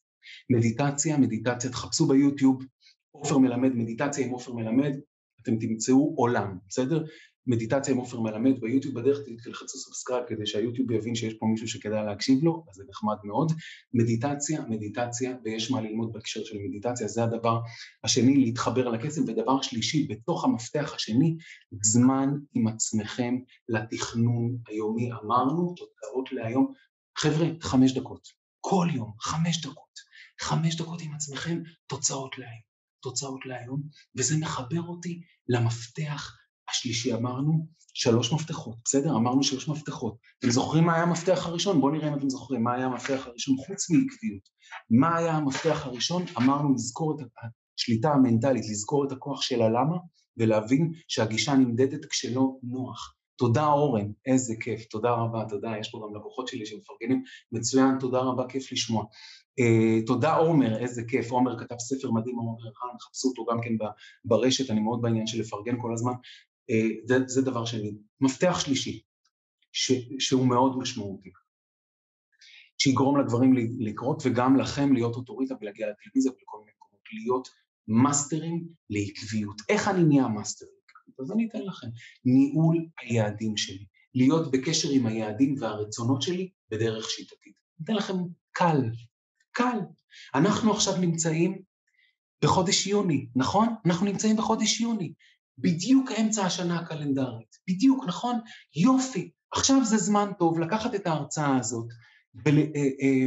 [0.50, 2.64] מדיטציה, מדיטציה, תחפשו ביוטיוב,
[3.10, 4.92] עופר מלמד, מדיטציה עם עופר מלמד,
[5.42, 7.04] אתם תמצאו עולם, בסדר?
[7.48, 12.06] מדיטציה עם עופר מלמד ביוטיוב, בדרך תלחצו subscribe כדי שהיוטיוב יבין שיש פה מישהו שכדאי
[12.06, 13.52] להקשיב לו, אז זה נחמד מאוד.
[13.94, 17.60] מדיטציה, מדיטציה, ויש מה ללמוד בהקשר של מדיטציה, זה הדבר
[18.04, 21.36] השני, להתחבר לקסם, ודבר שלישי, בתוך המפתח השני,
[21.82, 23.34] זמן עם עצמכם
[23.68, 25.10] לתכנון היומי.
[25.12, 26.72] אמרנו, תוצאות להיום,
[27.18, 28.28] חבר'ה, חמש דקות,
[28.60, 29.98] כל יום, חמש דקות,
[30.40, 32.67] חמש דקות עם עצמכם, תוצאות להיום.
[33.02, 33.82] תוצאות להיום,
[34.16, 36.36] וזה מחבר אותי למפתח
[36.70, 37.14] השלישי.
[37.14, 39.16] אמרנו שלוש מפתחות, בסדר?
[39.16, 40.16] אמרנו שלוש מפתחות.
[40.38, 41.80] אתם זוכרים מה היה המפתח הראשון?
[41.80, 44.48] בואו נראה אם אתם זוכרים מה היה המפתח הראשון, חוץ מעקביות.
[44.90, 46.24] מה היה המפתח הראשון?
[46.38, 47.26] אמרנו לזכור את
[47.78, 49.96] השליטה המנטלית, לזכור את הכוח של הלמה,
[50.36, 53.17] ולהבין שהגישה נמדדת כשלא נוח.
[53.38, 57.22] תודה אורן, איזה כיף, תודה רבה, תודה, יש פה גם לקוחות שלי שמפרגנים,
[57.52, 59.04] מצוין, תודה רבה, כיף לשמוע.
[59.60, 63.72] Uh, תודה עומר, איזה כיף, עומר כתב ספר מדהים, עומר רן, חפשו אותו גם כן
[64.24, 67.94] ברשת, אני מאוד בעניין של לפרגן כל הזמן, uh, זה, זה דבר שני.
[68.20, 69.02] מפתח שלישי,
[69.72, 71.30] ש, שהוא מאוד משמעותי,
[72.78, 77.48] שיגרום לדברים לקרות וגם לכם להיות אוטוריטה ולהגיע לטלוויזיה ולכל מיני מקומות, להיות
[77.88, 79.62] מאסטרים לעקביות.
[79.68, 80.77] איך אני נהיה מאסטר לעקביות?
[81.20, 81.86] אז אני אתן לכם.
[82.24, 87.54] ניהול היעדים שלי, להיות בקשר עם היעדים והרצונות שלי בדרך שיטתית.
[87.78, 88.14] אני אתן לכם
[88.52, 88.82] קל,
[89.52, 89.78] קל.
[90.34, 91.62] אנחנו עכשיו נמצאים
[92.44, 93.68] בחודש יוני, נכון?
[93.86, 95.12] אנחנו נמצאים בחודש יוני,
[95.58, 98.40] בדיוק אמצע השנה הקלנדרית, בדיוק, נכון?
[98.76, 99.30] יופי.
[99.52, 101.86] עכשיו זה זמן טוב לקחת את ההרצאה הזאת,
[102.44, 103.26] ול, אה, אה,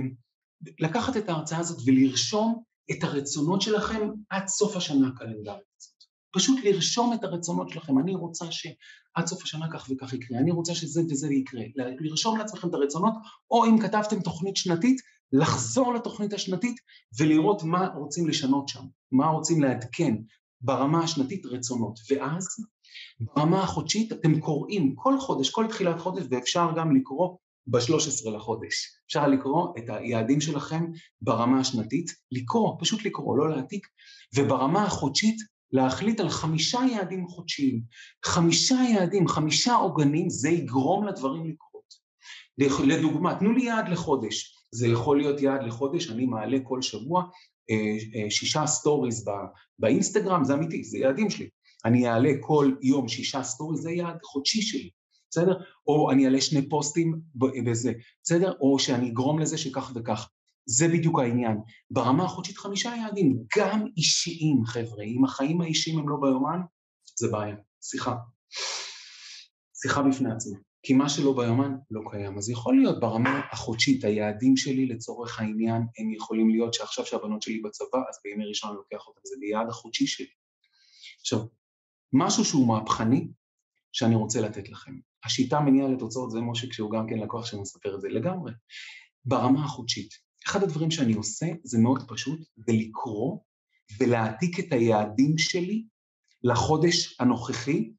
[0.80, 5.91] לקחת את ההרצאה הזאת ולרשום את הרצונות שלכם עד סוף השנה הקלנדרית.
[6.34, 8.00] פשוט לרשום את הרצונות שלכם.
[8.00, 11.62] אני רוצה שעד סוף השנה כך וכך יקרה, אני רוצה שזה וזה יקרה.
[11.76, 13.14] לרשום לעצמכם את הרצונות,
[13.52, 15.02] או אם כתבתם תוכנית שנתית,
[15.34, 16.76] לחזור לתוכנית השנתית
[17.20, 20.16] ולראות מה רוצים לשנות שם, מה רוצים לעדכן
[20.62, 22.00] ברמה השנתית רצונות.
[22.10, 22.48] ואז
[23.20, 29.02] ברמה החודשית אתם קוראים כל חודש, כל תחילת חודש, ואפשר גם לקרוא ב-13 לחודש.
[29.08, 30.86] אפשר לקרוא את היעדים שלכם
[31.22, 33.88] ברמה השנתית, לקרוא, פשוט לקרוא, לא להעתיק,
[34.36, 35.38] וברמה החודשית
[35.74, 37.82] להחליט על חמישה יעדים חודשיים.
[38.26, 41.72] חמישה יעדים, חמישה עוגנים, זה יגרום לדברים לקרות.
[42.88, 44.58] לדוגמה, תנו לי יעד לחודש.
[44.72, 47.24] זה יכול להיות יעד לחודש, אני מעלה כל שבוע
[47.70, 49.26] אה, אה, שישה סטוריז
[49.80, 51.50] באינסטגרם, זה אמיתי, זה יעדים שלי.
[51.86, 54.90] אני אעלה כל יום שישה סטוריז, זה יעד חודשי שלי,
[55.32, 55.58] בסדר?
[55.88, 57.20] או אני אעלה שני פוסטים
[57.66, 57.92] בזה,
[58.24, 58.54] בסדר?
[58.62, 60.30] או שאני אגרום לזה שכך וכך.
[60.66, 61.58] זה בדיוק העניין.
[61.92, 65.04] ברמה החודשית חמישה יעדים, גם אישיים, חבר'ה.
[65.04, 66.60] אם החיים האישיים הם לא ביומן,
[67.20, 67.56] זה בעיה.
[67.82, 68.16] שיחה.
[69.82, 70.58] שיחה בפני עצמה.
[70.84, 72.38] כי מה שלא ביומן לא קיים.
[72.38, 77.62] אז יכול להיות ברמה החודשית, היעדים שלי לצורך העניין, הם יכולים להיות שעכשיו שהבנות שלי
[77.62, 80.28] בצבא, אז בימי ראשון אני לוקח אותם, זה ביעד החודשי שלי.
[81.20, 81.40] עכשיו,
[82.14, 83.28] משהו שהוא מהפכני,
[83.92, 84.92] שאני רוצה לתת לכם.
[85.26, 88.52] השיטה מניעה לתוצאות, זה משה כשהוא גם כן לקוח שמספר את זה לגמרי.
[89.26, 90.10] ברמה החודשית,
[90.48, 93.40] אחד הדברים שאני עושה, זה מאוד פשוט, זה לקרוא
[94.00, 95.86] ולהעתיק את היעדים שלי
[96.44, 97.94] לחודש הנוכחי,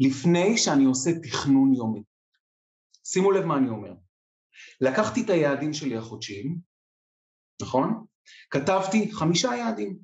[0.00, 2.02] לפני שאני עושה תכנון יומי.
[3.04, 3.94] שימו לב מה אני אומר.
[4.80, 6.58] לקחתי את היעדים שלי החודשיים,
[7.62, 8.06] נכון?
[8.50, 9.98] כתבתי חמישה יעדים.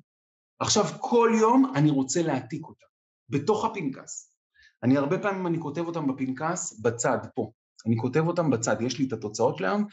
[0.59, 2.85] עכשיו כל יום אני רוצה להעתיק אותם,
[3.29, 4.37] בתוך הפנקס.
[4.83, 7.51] אני הרבה פעמים אני כותב אותם בפנקס בצד, פה.
[7.85, 9.87] אני כותב אותם בצד, יש לי את התוצאות להיום,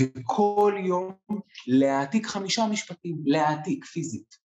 [0.00, 1.12] וכל יום
[1.66, 4.42] להעתיק חמישה משפטים, להעתיק פיזית.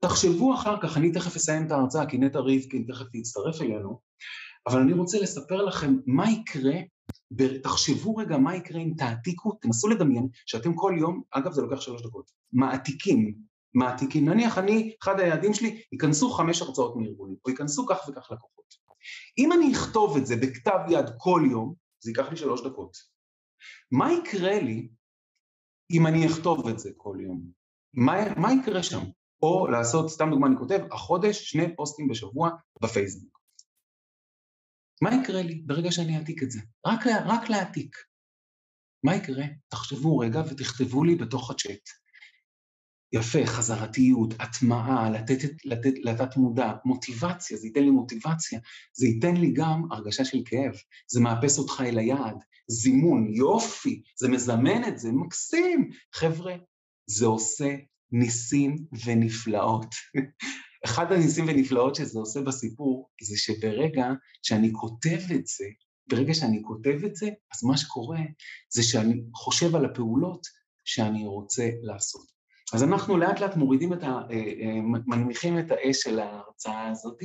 [0.00, 4.00] תחשבו אחר כך, אני תכף אסיים את ההרצאה, כי נטע ריבקין תכף יצטרף אלינו,
[4.68, 6.80] אבל אני רוצה לספר לכם מה יקרה
[7.62, 12.02] תחשבו רגע מה יקרה אם תעתיקו, תנסו לדמיין שאתם כל יום, אגב זה לוקח שלוש
[12.02, 13.34] דקות, מעתיקים,
[13.74, 18.74] מעתיקים, נניח אני, אחד היעדים שלי, ייכנסו חמש הרצאות מארגונים, או ייכנסו כך וכך לקוחות.
[19.38, 22.96] אם אני אכתוב את זה בכתב יד כל יום, זה ייקח לי שלוש דקות.
[23.90, 24.88] מה יקרה לי
[25.90, 27.50] אם אני אכתוב את זה כל יום?
[27.94, 29.00] מה, מה יקרה שם?
[29.42, 32.50] או לעשות, סתם דוגמה אני כותב, החודש שני פוסטים בשבוע
[32.82, 33.40] בפייסבוק.
[35.02, 36.60] מה יקרה לי ברגע שאני אעתיק את זה?
[36.86, 37.96] רק, רק להעתיק.
[39.04, 39.44] מה יקרה?
[39.68, 41.88] תחשבו רגע ותכתבו לי בתוך הצ'אט.
[43.12, 48.60] יפה, חזרתיות, הטמעה, לתת, לתת, לתת מודע, מוטיבציה, זה ייתן לי מוטיבציה,
[48.92, 50.72] זה ייתן לי גם הרגשה של כאב,
[51.08, 52.36] זה מאפס אותך אל היעד,
[52.70, 55.90] זימון, יופי, זה מזמן את זה, מקסים.
[56.14, 56.54] חבר'ה,
[57.06, 57.76] זה עושה
[58.12, 59.94] ניסים ונפלאות.
[60.84, 64.06] אחד הניסים ונפלאות שזה עושה בסיפור, זה שברגע
[64.42, 65.64] שאני כותב את זה,
[66.10, 68.20] ברגע שאני כותב את זה, אז מה שקורה
[68.72, 70.46] זה שאני חושב על הפעולות
[70.84, 72.39] שאני רוצה לעשות.
[72.74, 74.06] אז אנחנו לאט לאט מורידים את ה...
[74.06, 77.22] אה, אה, מנמיכים את האש של ההרצאה הזאת,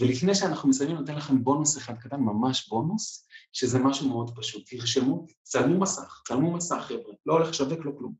[0.00, 4.62] ולפני שאנחנו מסיימים, נותן לכם בונוס אחד קטן, ממש בונוס, שזה משהו מאוד פשוט.
[4.70, 8.14] תרשמו, צלמו מסך, צלמו מסך חבר'ה, לא הולך לשווק, לא כלום.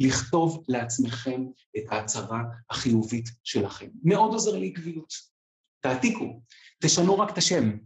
[0.00, 1.44] לכתוב לעצמכם
[1.76, 3.86] את ההצהרה החיובית שלכם.
[4.04, 5.12] מאוד עוזר לעקביות.
[5.80, 6.40] תעתיקו,
[6.82, 7.76] תשנו רק את השם.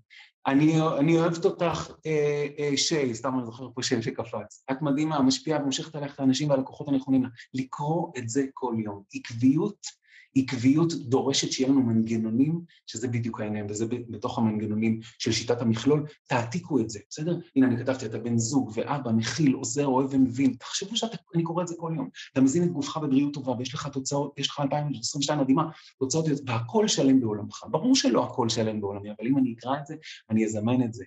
[0.46, 4.64] אני, אני אוהבת אותך, אה, אה, שי, סתם אני זוכר פה שם שקפץ.
[4.70, 7.24] את מדהימה, משפיעה ומושכת עליך את האנשים והלקוחות הנכונים.
[7.54, 9.02] לקרוא את זה כל יום.
[9.14, 9.99] עקביות
[10.36, 16.80] עקביות דורשת שיהיה לנו מנגנונים, שזה בדיוק העניין, וזה בתוך המנגנונים של שיטת המכלול, תעתיקו
[16.80, 17.38] את זה, בסדר?
[17.56, 21.68] הנה אני כתבתי, אתה בן זוג ואבא, מכיל, עוזר, אוהב ומבין, תחשבו שאני קורא את
[21.68, 25.40] זה כל יום, אתה מזין את גופך בבריאות טובה, ויש לך תוצאות, יש לך 2022
[25.40, 25.64] מדהימה,
[25.98, 27.64] תוצאות, והכל שלם בעולמך.
[27.70, 29.94] ברור שלא הכל שלם בעולמי, אבל אם אני אקרא את זה,
[30.30, 31.04] אני אזמן את זה.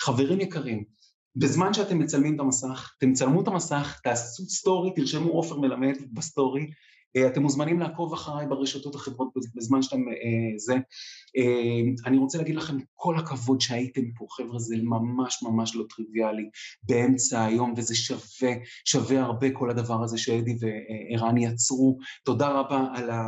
[0.00, 0.84] חברים יקרים,
[1.36, 6.70] בזמן שאתם מצלמים את המסך, אתם צלמו את המסך, תעשו סטורי, תרשמו עופר מלמד בסטורי,
[7.26, 10.74] אתם מוזמנים לעקוב אחריי ברשתות החברתיות בזמן שאתם אה, זה.
[11.36, 16.50] אה, אני רוצה להגיד לכם כל הכבוד שהייתם פה, חבר'ה, זה ממש ממש לא טריוויאלי
[16.82, 18.52] באמצע היום, וזה שווה,
[18.84, 21.98] שווה הרבה כל הדבר הזה שאדי וערן יצרו.
[22.24, 23.22] תודה רבה על ה...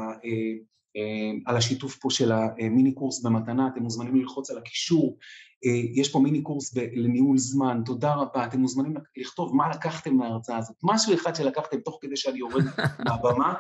[1.47, 5.19] על השיתוף פה של המיני קורס במתנה, אתם מוזמנים ללחוץ על הקישור
[5.67, 10.15] אה, יש פה מיני קורס ב- לניהול זמן, תודה רבה, אתם מוזמנים לכתוב מה לקחתם
[10.15, 12.65] מההרצאה הזאת, משהו אחד שלקחתם תוך כדי שאני יורד
[13.07, 13.55] מהבמה,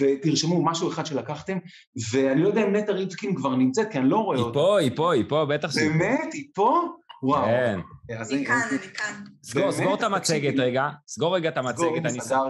[0.00, 1.58] ותרשמו משהו אחד שלקחתם,
[2.12, 4.58] ואני לא יודע אם נטע ריבקין כבר נמצאת, כי אני לא רואה אותה.
[4.58, 5.98] היא פה, היא פה, היא פה, בטח שהיא פה.
[5.98, 6.32] באמת?
[6.32, 6.82] היא פה?
[7.22, 7.44] וואו.
[7.44, 7.80] כן.
[8.10, 9.24] אני כאן, אני כאן.
[9.42, 12.06] סגור, סגור את המצגת רגע, סגור רגע את המצגת,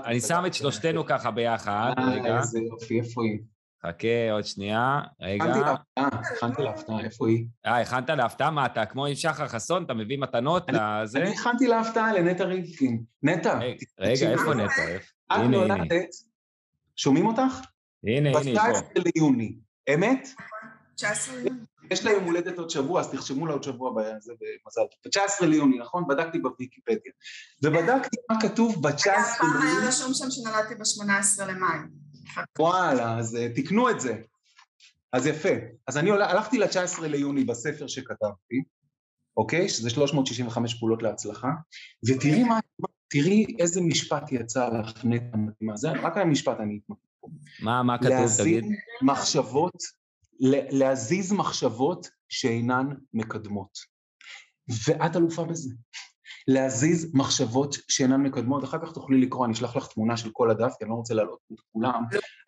[0.07, 2.39] אני שם את שלושתנו ככה ביחד, אה, רגע.
[2.39, 3.39] איזה יופי, איפה היא?
[3.87, 5.45] חכה עוד שנייה, רגע.
[5.45, 7.45] הכנתי להפתעה, הכנתי להפתעה, איפה היא?
[7.67, 8.51] אה, הכנת להפתעה?
[8.51, 11.19] מה, אתה כמו עם שחר חסון, אתה מביא מתנות לזה?
[11.19, 13.03] אני הכנתי להפתעה לנטע ריבקין.
[13.23, 13.59] נטע.
[14.01, 14.97] רגע, איפה נטע?
[15.33, 16.09] את נולדת,
[16.97, 17.41] שומעים אותך?
[18.05, 18.81] הנה, הנה, היא פה.
[18.81, 19.57] ב-19 ליוני,
[19.95, 20.29] אמת?
[20.95, 21.61] 19 ליוני.
[21.91, 24.83] יש לה יום הולדת עוד שבוע, אז תרשמו לה עוד שבוע בזה במזל
[25.15, 25.25] טוב.
[25.25, 26.05] ב-19 ליוני, נכון?
[26.09, 27.13] בדקתי בוויקיפדיה.
[27.63, 29.27] ובדקתי מה כתוב ב-19 ליוני.
[29.39, 31.79] פעם היה רשום שם שנולדתי ב-18 למאי.
[32.59, 34.23] וואלה, אז uh, תקנו את זה.
[35.13, 35.49] אז יפה.
[35.87, 38.63] אז אני הלכתי ל-19 ליוני בספר שכתבתי,
[39.37, 39.69] אוקיי?
[39.69, 41.49] שזה 365 פעולות להצלחה,
[42.09, 42.59] ותראי מה,
[43.09, 45.77] תראי איזה משפט יצא לך נטע מדהימה.
[45.77, 47.29] זה רק על המשפט אני אתמקד פה.
[47.63, 48.19] מה, מה כתוב, תגיד?
[48.19, 48.65] להזיז
[49.03, 49.83] מחשבות,
[50.71, 53.79] להזיז מחשבות שאינן מקדמות.
[54.87, 55.75] ואת אלופה בזה.
[56.53, 60.75] להזיז מחשבות שאינן מקדמות, אחר כך תוכלי לקרוא, אני אשלח לך תמונה של כל הדף,
[60.79, 62.05] כי אני לא רוצה להעלות את כולם,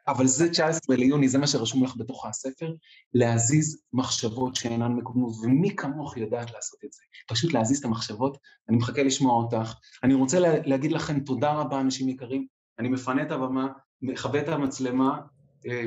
[0.09, 2.75] אבל זה 19 ליוני, זה מה שרשום לך בתוך הספר,
[3.15, 7.03] להזיז מחשבות שאינן מקדמות, ומי כמוך יודעת לעשות את זה?
[7.29, 8.39] פשוט להזיז את המחשבות,
[8.69, 9.75] אני מחכה לשמוע אותך.
[10.05, 12.47] אני רוצה לה, להגיד לכם תודה רבה, אנשים יקרים,
[12.79, 13.69] אני מפנה את הבמה,
[14.03, 15.21] מכבה את המצלמה,
[15.67, 15.87] אה,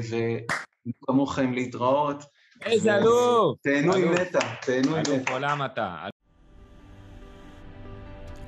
[1.04, 2.24] וכמוכם להתראות.
[2.62, 3.58] איזה אלוף!
[3.64, 5.12] תהנו עם נטע, תהנו עם נטע.
[5.12, 6.08] אלוף עולם אתה.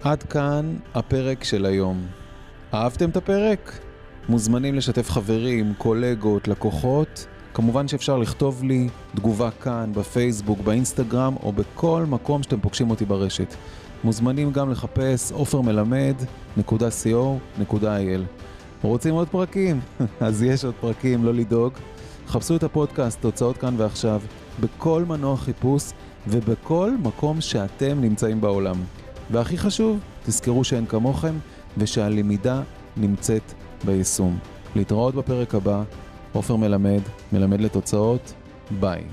[0.02, 2.06] עד כאן הפרק של היום.
[2.74, 3.80] אהבתם את הפרק?
[4.30, 7.28] מוזמנים לשתף חברים, קולגות, לקוחות.
[7.54, 13.56] כמובן שאפשר לכתוב לי תגובה כאן, בפייסבוק, באינסטגרם או בכל מקום שאתם פוגשים אותי ברשת.
[14.04, 18.22] מוזמנים גם לחפש עופרמלמד.co.il.
[18.82, 19.80] רוצים עוד פרקים?
[20.20, 21.74] אז יש עוד פרקים, לא לדאוג.
[22.28, 24.22] חפשו את הפודקאסט, תוצאות כאן ועכשיו,
[24.60, 25.84] בכל מנוע חיפוש
[26.28, 28.76] ובכל מקום שאתם נמצאים בעולם.
[29.32, 31.34] והכי חשוב, תזכרו שאין כמוכם
[31.78, 32.62] ושהלמידה
[32.98, 33.54] נמצאת
[33.86, 34.40] ביישום.
[34.76, 35.84] להתראות בפרק הבא,
[36.34, 37.02] עופר מלמד,
[37.34, 38.34] מלמד לתוצאות,
[38.80, 39.04] ביי.